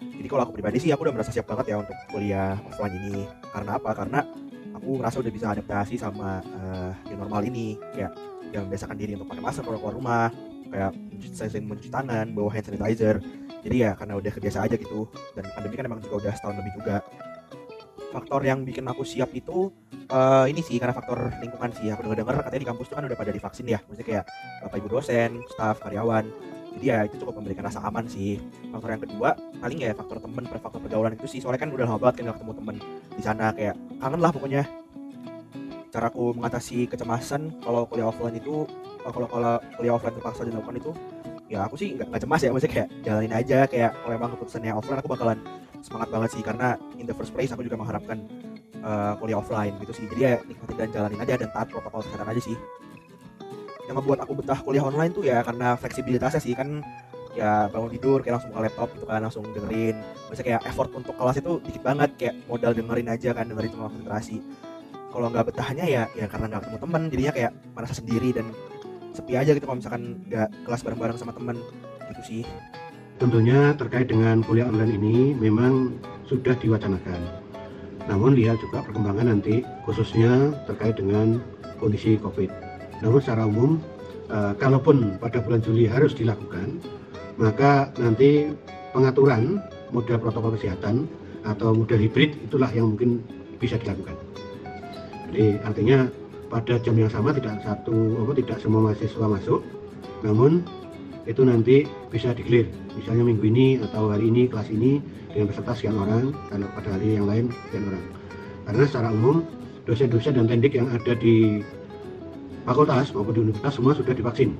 Jadi 0.00 0.24
kalau 0.32 0.48
aku 0.48 0.56
pribadi 0.56 0.80
sih 0.80 0.88
aku 0.88 1.04
udah 1.04 1.12
merasa 1.12 1.36
siap 1.36 1.44
banget 1.44 1.76
ya 1.76 1.84
untuk 1.84 1.92
kuliah 2.08 2.56
offline 2.64 2.96
ini. 2.96 3.28
Karena 3.52 3.76
apa? 3.76 3.92
Karena 3.92 4.24
aku 4.72 5.04
ngerasa 5.04 5.20
udah 5.20 5.28
bisa 5.28 5.52
adaptasi 5.52 6.00
sama 6.00 6.40
eh, 6.40 7.12
new 7.12 7.20
normal 7.20 7.44
ini. 7.44 7.76
Kayak 7.92 8.16
udah 8.56 8.60
membiasakan 8.64 8.96
diri 8.96 9.20
untuk 9.20 9.28
pakai 9.36 9.42
masker 9.44 9.62
kalau 9.68 9.78
keluar 9.84 9.94
rumah, 10.00 10.26
kayak 10.72 10.92
sering 11.36 11.68
mencuci 11.68 11.92
tangan, 11.92 12.24
bawa 12.32 12.48
hand 12.48 12.64
sanitizer. 12.64 13.20
Jadi 13.60 13.76
ya 13.84 13.92
karena 14.00 14.16
udah 14.16 14.32
kebiasa 14.32 14.64
aja 14.64 14.80
gitu. 14.80 15.12
Dan 15.36 15.44
pandemi 15.52 15.76
kan 15.76 15.84
emang 15.84 16.00
juga 16.00 16.24
udah 16.24 16.32
setahun 16.40 16.56
lebih 16.56 16.72
juga. 16.80 17.04
Faktor 18.14 18.46
yang 18.46 18.62
bikin 18.62 18.86
aku 18.86 19.02
siap 19.02 19.34
itu 19.34 19.74
eh, 20.06 20.44
ini 20.46 20.62
sih 20.62 20.78
karena 20.78 20.94
faktor 20.94 21.34
lingkungan 21.42 21.74
sih. 21.74 21.90
Aku 21.90 22.06
dengar 22.06 22.22
dengar 22.22 22.34
katanya 22.46 22.62
di 22.62 22.68
kampus 22.70 22.86
tuh 22.86 22.96
kan 23.02 23.04
udah 23.10 23.18
pada 23.18 23.34
divaksin 23.34 23.66
ya. 23.66 23.82
Maksudnya 23.82 24.06
kayak 24.06 24.24
bapak 24.62 24.76
ibu 24.78 24.88
dosen, 24.94 25.30
staf, 25.50 25.82
karyawan. 25.82 26.24
Jadi 26.78 26.84
ya 26.90 26.98
itu 27.06 27.18
cukup 27.22 27.42
memberikan 27.42 27.66
rasa 27.66 27.82
aman 27.82 28.06
sih. 28.06 28.38
Faktor 28.70 28.88
yang 28.94 29.02
kedua 29.02 29.28
paling 29.58 29.78
ya 29.82 29.90
faktor 29.98 30.22
temen, 30.22 30.46
faktor 30.46 30.78
pergaulan 30.78 31.12
itu 31.18 31.26
sih. 31.26 31.42
Soalnya 31.42 31.66
kan 31.66 31.70
udah 31.74 31.86
lama 31.90 31.98
banget 31.98 32.14
kan 32.22 32.30
gak 32.30 32.36
ketemu 32.38 32.52
temen 32.62 32.76
di 33.18 33.22
sana 33.22 33.44
kayak 33.50 33.74
kangen 33.98 34.20
lah 34.22 34.30
pokoknya. 34.30 34.62
Cara 35.90 36.06
aku 36.10 36.34
mengatasi 36.38 36.86
kecemasan 36.86 37.62
kalau 37.62 37.86
kuliah 37.90 38.10
offline 38.10 38.38
itu 38.38 38.66
kalau 39.02 39.26
kalau 39.26 39.58
kuliah 39.74 39.94
offline 39.94 40.14
terpaksa 40.14 40.46
dilakukan 40.46 40.78
itu 40.78 40.90
ya 41.44 41.68
aku 41.68 41.76
sih 41.76 41.92
nggak 41.94 42.24
cemas 42.24 42.40
ya 42.40 42.50
maksudnya 42.50 42.72
kayak 42.72 42.88
jalanin 43.04 43.34
aja 43.36 43.58
kayak 43.68 43.92
kalau 43.92 44.12
emang 44.16 44.30
keputusannya 44.32 44.72
offline 44.72 44.98
aku 44.98 45.10
bakalan 45.12 45.38
semangat 45.84 46.08
banget 46.08 46.30
sih 46.32 46.42
karena 46.42 46.80
in 46.96 47.04
the 47.04 47.12
first 47.12 47.36
place 47.36 47.52
aku 47.52 47.60
juga 47.60 47.76
mengharapkan 47.76 48.24
eh, 48.80 49.12
kuliah 49.20 49.36
offline 49.36 49.76
gitu 49.84 49.92
sih. 49.92 50.08
Jadi 50.08 50.20
ya 50.24 50.40
nikmatin 50.48 50.76
dan 50.80 50.88
jalanin 50.90 51.20
aja 51.20 51.34
dan 51.36 51.48
taat 51.52 51.68
protokol 51.68 52.00
kesehatan 52.00 52.28
aja 52.32 52.40
sih. 52.40 52.56
Yang 53.84 53.96
membuat 54.00 54.24
aku 54.24 54.32
betah 54.40 54.58
kuliah 54.64 54.80
online 54.80 55.12
tuh 55.12 55.28
ya 55.28 55.44
karena 55.44 55.76
fleksibilitasnya 55.76 56.40
sih 56.40 56.56
kan 56.56 56.80
ya 57.34 57.66
bangun 57.68 57.90
tidur 57.92 58.22
kayak 58.22 58.38
langsung 58.40 58.54
buka 58.54 58.62
laptop 58.64 58.88
gitu 58.96 59.04
kan 59.04 59.20
langsung 59.20 59.44
dengerin. 59.52 60.00
Biasa 60.32 60.40
kayak 60.40 60.60
effort 60.64 60.90
untuk 60.96 61.14
kelas 61.20 61.36
itu 61.36 61.52
dikit 61.60 61.82
banget 61.84 62.10
kayak 62.16 62.34
modal 62.48 62.72
dengerin 62.72 63.08
aja 63.12 63.30
kan 63.36 63.44
dengerin 63.44 63.70
cuma 63.76 63.92
konsentrasi. 63.92 64.40
Kalau 65.12 65.28
nggak 65.30 65.52
betahnya 65.52 65.84
ya 65.84 66.02
ya 66.16 66.26
karena 66.26 66.48
nggak 66.48 66.62
ketemu 66.64 66.78
teman 66.80 67.02
jadinya 67.12 67.32
kayak 67.36 67.52
merasa 67.76 67.94
sendiri 67.94 68.32
dan 68.32 68.46
sepi 69.14 69.38
aja 69.38 69.54
gitu 69.54 69.62
kalau 69.62 69.78
misalkan 69.78 70.26
nggak 70.26 70.48
kelas 70.66 70.80
bareng-bareng 70.82 71.18
sama 71.20 71.30
teman 71.30 71.56
gitu 72.10 72.22
sih 72.26 72.42
Tentunya 73.14 73.70
terkait 73.78 74.10
dengan 74.10 74.42
kuliah 74.42 74.66
online 74.66 74.98
ini 74.98 75.16
memang 75.38 75.94
sudah 76.26 76.58
diwacanakan. 76.58 77.20
Namun 78.10 78.34
lihat 78.34 78.58
juga 78.58 78.82
perkembangan 78.84 79.30
nanti 79.30 79.62
khususnya 79.86 80.50
terkait 80.66 80.98
dengan 80.98 81.38
kondisi 81.78 82.18
COVID. 82.18 82.50
Namun 83.00 83.18
secara 83.22 83.46
umum, 83.46 83.78
eh, 84.28 84.52
kalaupun 84.58 85.16
pada 85.22 85.38
bulan 85.40 85.62
Juli 85.62 85.86
harus 85.86 86.12
dilakukan, 86.12 86.82
maka 87.38 87.94
nanti 88.02 88.50
pengaturan 88.90 89.62
model 89.94 90.18
protokol 90.18 90.58
kesehatan 90.58 91.06
atau 91.46 91.70
model 91.70 92.02
hibrid 92.02 92.34
itulah 92.42 92.68
yang 92.74 92.94
mungkin 92.94 93.22
bisa 93.62 93.78
dilakukan. 93.78 94.18
Jadi 95.30 95.62
artinya 95.62 96.10
pada 96.50 96.78
jam 96.82 96.94
yang 96.98 97.10
sama 97.10 97.34
tidak 97.34 97.62
satu 97.62 98.26
apa 98.26 98.32
tidak 98.38 98.58
semua 98.62 98.90
mahasiswa 98.90 99.26
masuk, 99.26 99.60
namun 100.22 100.62
itu 101.24 101.40
nanti 101.44 101.88
bisa 102.12 102.36
digilir 102.36 102.68
misalnya 102.96 103.24
minggu 103.24 103.44
ini 103.48 103.66
atau 103.80 104.12
hari 104.12 104.28
ini 104.28 104.48
kelas 104.48 104.68
ini 104.68 105.00
dengan 105.32 105.50
peserta 105.50 105.72
sekian 105.72 105.96
orang 105.96 106.36
kalau 106.52 106.68
pada 106.76 106.88
hari 106.94 107.16
yang 107.16 107.26
lain 107.26 107.48
sekian 107.68 107.84
orang. 107.88 108.04
Karena 108.64 108.82
secara 108.88 109.08
umum 109.12 109.36
dosen-dosen 109.84 110.32
dan 110.36 110.46
tendik 110.48 110.72
yang 110.76 110.88
ada 110.92 111.12
di 111.16 111.64
fakultas 112.64 113.12
maupun 113.12 113.32
di 113.36 113.40
universitas 113.50 113.74
semua 113.76 113.92
sudah 113.96 114.14
divaksin. 114.16 114.56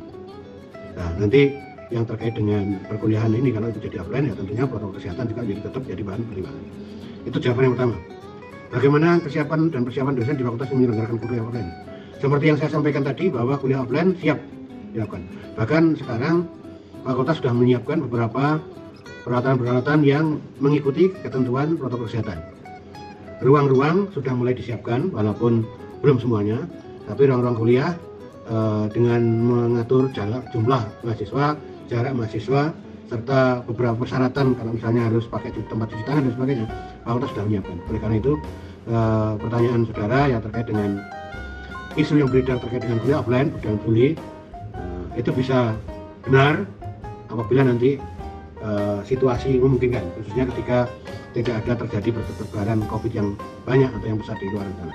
Nah 0.97 1.09
nanti 1.21 1.53
yang 1.93 2.09
terkait 2.09 2.33
dengan 2.33 2.81
perkuliahan 2.89 3.33
ini 3.33 3.53
kalau 3.53 3.69
itu 3.69 3.89
jadi 3.89 4.01
offline 4.01 4.33
ya 4.33 4.35
tentunya 4.35 4.65
protokol 4.65 4.97
kesehatan 4.97 5.29
juga 5.31 5.45
jadi 5.45 5.61
tetap 5.63 5.83
jadi 5.85 6.03
bahan 6.03 6.21
pertimbangan 6.27 6.65
itu 7.25 7.39
jawaban 7.41 7.63
yang 7.65 7.75
pertama. 7.77 7.97
Bagaimana 8.75 9.09
kesiapan 9.23 9.61
dan 9.71 9.83
persiapan 9.87 10.13
dosen 10.19 10.35
di 10.37 10.45
fakultas 10.45 10.69
menyelenggarakan 10.73 11.17
kuliah 11.23 11.43
offline? 11.45 11.71
Seperti 12.19 12.45
yang 12.49 12.59
saya 12.59 12.71
sampaikan 12.73 13.03
tadi 13.05 13.29
bahwa 13.29 13.55
kuliah 13.61 13.85
offline 13.85 14.17
siap 14.19 14.39
dilakukan 14.95 15.27
bahkan 15.59 15.99
sekarang 15.99 16.47
fakultas 17.05 17.37
sudah 17.43 17.53
menyiapkan 17.53 18.01
beberapa 18.09 18.63
peralatan-peralatan 19.25 20.05
yang 20.05 20.37
mengikuti 20.61 21.09
ketentuan 21.25 21.81
protokol 21.81 22.07
kesehatan. 22.07 22.45
Ruang-ruang 23.41 24.13
sudah 24.13 24.37
mulai 24.37 24.53
disiapkan, 24.53 25.11
walaupun 25.11 25.65
belum 26.05 26.21
semuanya, 26.21 26.61
tapi 27.09 27.29
ruang-ruang 27.29 27.57
kuliah 27.57 27.93
eh, 28.47 28.85
dengan 28.93 29.21
mengatur 29.25 30.13
jarak 30.13 30.49
jumlah 30.53 30.85
mahasiswa, 31.03 31.57
jarak 31.89 32.13
mahasiswa, 32.13 32.73
serta 33.09 33.65
beberapa 33.69 33.97
persyaratan 34.01 34.57
kalau 34.57 34.71
misalnya 34.73 35.09
harus 35.09 35.29
pakai 35.29 35.53
tempat 35.69 35.93
cuci 35.93 36.05
tangan 36.05 36.23
dan 36.29 36.33
sebagainya, 36.37 36.67
fakultas 37.05 37.29
sudah 37.33 37.45
menyiapkan. 37.49 37.77
Oleh 37.89 38.01
karena 38.01 38.17
itu, 38.21 38.33
eh, 38.93 39.33
pertanyaan 39.41 39.81
saudara 39.89 40.21
yang 40.29 40.41
terkait 40.45 40.67
dengan 40.69 40.91
isu 41.97 42.13
yang 42.21 42.29
beredar 42.29 42.61
terkait 42.61 42.85
dengan 42.85 42.99
kuliah 43.01 43.19
offline, 43.25 43.49
bulan 43.57 43.77
Juli, 43.89 44.09
eh, 44.13 44.34
itu 45.15 45.31
bisa 45.31 45.75
benar 46.27 46.67
apabila 47.31 47.67
nanti 47.67 47.99
eh, 48.63 48.99
situasi 49.07 49.59
memungkinkan 49.59 50.03
khususnya 50.19 50.45
ketika 50.55 50.79
tidak 51.35 51.55
ada 51.67 51.73
terjadi 51.85 52.15
persebaran 52.15 52.87
COVID 52.87 53.13
yang 53.13 53.35
banyak 53.67 53.91
atau 53.91 54.07
yang 54.07 54.19
besar 54.23 54.39
di 54.39 54.47
luar 54.55 54.67
sana. 54.79 54.95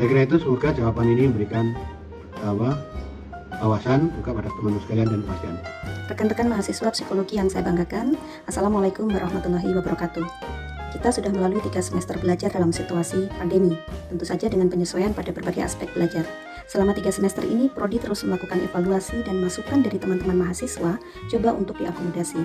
Saya 0.00 0.06
kira 0.08 0.20
itu 0.24 0.36
semoga 0.40 0.68
jawaban 0.72 1.06
ini 1.12 1.28
memberikan 1.28 1.76
apa 2.40 2.78
wawasan 3.58 4.14
juga 4.14 4.30
pada 4.38 4.48
teman-teman 4.54 4.82
sekalian 4.86 5.06
dan 5.10 5.20
kepastian. 5.26 5.56
Rekan-rekan 6.08 6.46
mahasiswa 6.48 6.88
psikologi 6.94 7.34
yang 7.36 7.50
saya 7.50 7.66
banggakan, 7.66 8.16
Assalamualaikum 8.46 9.10
warahmatullahi 9.10 9.74
wabarakatuh. 9.76 10.67
Kita 10.88 11.12
sudah 11.12 11.28
melalui 11.28 11.60
tiga 11.60 11.84
semester 11.84 12.16
belajar 12.16 12.48
dalam 12.48 12.72
situasi 12.72 13.28
pandemi, 13.36 13.76
tentu 14.08 14.24
saja 14.24 14.48
dengan 14.48 14.72
penyesuaian 14.72 15.12
pada 15.12 15.30
berbagai 15.36 15.68
aspek 15.68 15.92
belajar. 15.92 16.24
Selama 16.68 16.92
tiga 16.92 17.08
semester 17.08 17.44
ini, 17.44 17.68
Prodi 17.72 17.96
terus 17.96 18.24
melakukan 18.24 18.60
evaluasi 18.60 19.24
dan 19.24 19.40
masukan 19.40 19.80
dari 19.80 19.96
teman-teman 19.96 20.48
mahasiswa 20.48 21.00
coba 21.32 21.50
untuk 21.56 21.80
diakomodasi. 21.80 22.44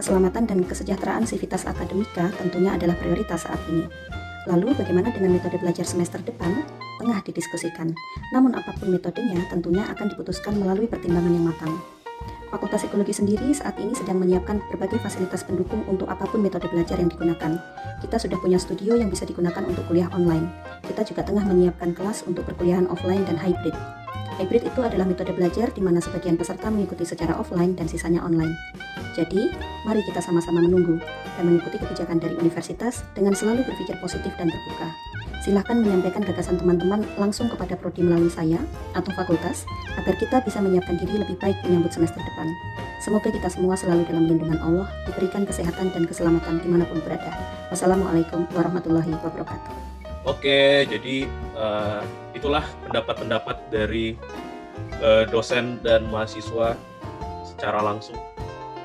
Keselamatan 0.00 0.44
dan 0.44 0.58
kesejahteraan 0.64 1.24
sivitas 1.24 1.64
akademika 1.64 2.28
tentunya 2.40 2.76
adalah 2.76 2.96
prioritas 2.96 3.44
saat 3.48 3.60
ini. 3.72 3.88
Lalu 4.44 4.76
bagaimana 4.76 5.08
dengan 5.08 5.32
metode 5.32 5.56
belajar 5.56 5.88
semester 5.88 6.20
depan? 6.20 6.64
Tengah 7.00 7.24
didiskusikan. 7.24 7.96
Namun 8.36 8.52
apa 8.52 8.76
pun 8.76 8.92
metodenya 8.92 9.40
tentunya 9.48 9.88
akan 9.88 10.12
diputuskan 10.12 10.60
melalui 10.60 10.84
pertimbangan 10.84 11.32
yang 11.32 11.48
matang. 11.48 11.93
Fakultas 12.52 12.84
Psikologi 12.84 13.14
sendiri 13.16 13.52
saat 13.54 13.78
ini 13.80 13.94
sedang 13.96 14.20
menyiapkan 14.20 14.60
berbagai 14.72 15.00
fasilitas 15.00 15.44
pendukung 15.44 15.84
untuk 15.88 16.10
apa 16.10 16.28
pun 16.28 16.44
metode 16.44 16.68
belajar 16.68 17.00
yang 17.00 17.08
digunakan. 17.08 17.60
Kita 18.02 18.16
sudah 18.20 18.36
punya 18.40 18.60
studio 18.60 18.98
yang 18.98 19.08
bisa 19.08 19.24
digunakan 19.24 19.64
untuk 19.64 19.84
kuliah 19.88 20.08
online. 20.12 20.50
Kita 20.84 21.06
juga 21.06 21.24
tengah 21.24 21.44
menyiapkan 21.46 21.96
kelas 21.96 22.28
untuk 22.28 22.44
perkuliahan 22.44 22.90
offline 22.90 23.24
dan 23.24 23.40
hybrid. 23.40 23.72
Hybrid 24.34 24.66
itu 24.66 24.80
adalah 24.82 25.06
metode 25.06 25.30
belajar 25.30 25.70
di 25.70 25.78
mana 25.78 26.02
sebagian 26.02 26.34
peserta 26.34 26.66
mengikuti 26.66 27.06
secara 27.06 27.38
offline 27.38 27.78
dan 27.78 27.86
sisanya 27.86 28.18
online. 28.26 28.50
Jadi, 29.14 29.54
mari 29.86 30.02
kita 30.02 30.18
sama-sama 30.18 30.58
menunggu 30.58 30.98
dan 31.38 31.46
mengikuti 31.46 31.78
kebijakan 31.78 32.18
dari 32.18 32.34
universitas 32.34 33.06
dengan 33.14 33.30
selalu 33.38 33.62
berpikir 33.62 33.94
positif 34.02 34.34
dan 34.34 34.50
terbuka. 34.50 34.90
Silahkan 35.44 35.76
menyampaikan 35.76 36.24
gagasan 36.24 36.56
teman-teman 36.56 37.04
langsung 37.20 37.52
kepada 37.52 37.76
prodi 37.76 38.00
melalui 38.00 38.32
saya 38.32 38.56
atau 38.96 39.12
fakultas 39.12 39.68
agar 40.00 40.16
kita 40.16 40.40
bisa 40.40 40.56
menyiapkan 40.64 40.96
diri 40.96 41.20
lebih 41.20 41.36
baik 41.36 41.60
menyambut 41.68 41.92
semester 41.92 42.16
depan. 42.16 42.48
Semoga 43.04 43.28
kita 43.28 43.52
semua 43.52 43.76
selalu 43.76 44.08
dalam 44.08 44.24
lindungan 44.24 44.56
Allah, 44.64 44.88
diberikan 45.04 45.44
kesehatan 45.44 45.92
dan 45.92 46.08
keselamatan 46.08 46.64
di 46.64 46.68
mana 46.72 46.88
pun 46.88 46.96
berada. 47.04 47.28
Wassalamualaikum 47.68 48.48
warahmatullahi 48.56 49.12
wabarakatuh. 49.20 49.72
Oke, 50.24 50.88
jadi 50.88 51.28
eh, 51.28 52.00
itulah 52.32 52.64
pendapat-pendapat 52.88 53.68
dari 53.68 54.16
eh, 54.96 55.24
dosen 55.28 55.76
dan 55.84 56.08
mahasiswa 56.08 56.72
secara 57.44 57.84
langsung. 57.84 58.16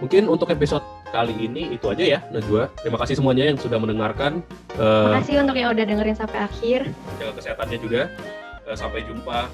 Mungkin 0.04 0.28
untuk 0.28 0.52
episode 0.52 0.84
kali 1.10 1.34
ini 1.38 1.74
itu 1.74 1.86
aja 1.90 2.04
ya, 2.04 2.20
Najwa. 2.30 2.70
Terima 2.80 2.98
kasih 3.02 3.16
semuanya 3.18 3.50
yang 3.50 3.58
sudah 3.58 3.78
mendengarkan. 3.82 4.42
Eh, 4.78 5.08
Makasih 5.14 5.42
untuk 5.42 5.58
yang 5.58 5.74
udah 5.74 5.86
dengerin 5.86 6.18
sampai 6.18 6.40
akhir. 6.46 6.80
jaga 7.18 7.32
kesehatannya 7.38 7.78
juga. 7.82 8.02
Eh, 8.70 8.78
sampai 8.78 9.02
jumpa 9.06 9.50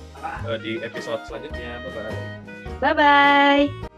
eh, 0.51 0.57
di 0.59 0.71
episode 0.83 1.23
selanjutnya. 1.25 1.79
Bye 1.81 1.91
bye. 1.95 2.15
Bye 2.83 2.95
bye. 2.95 3.94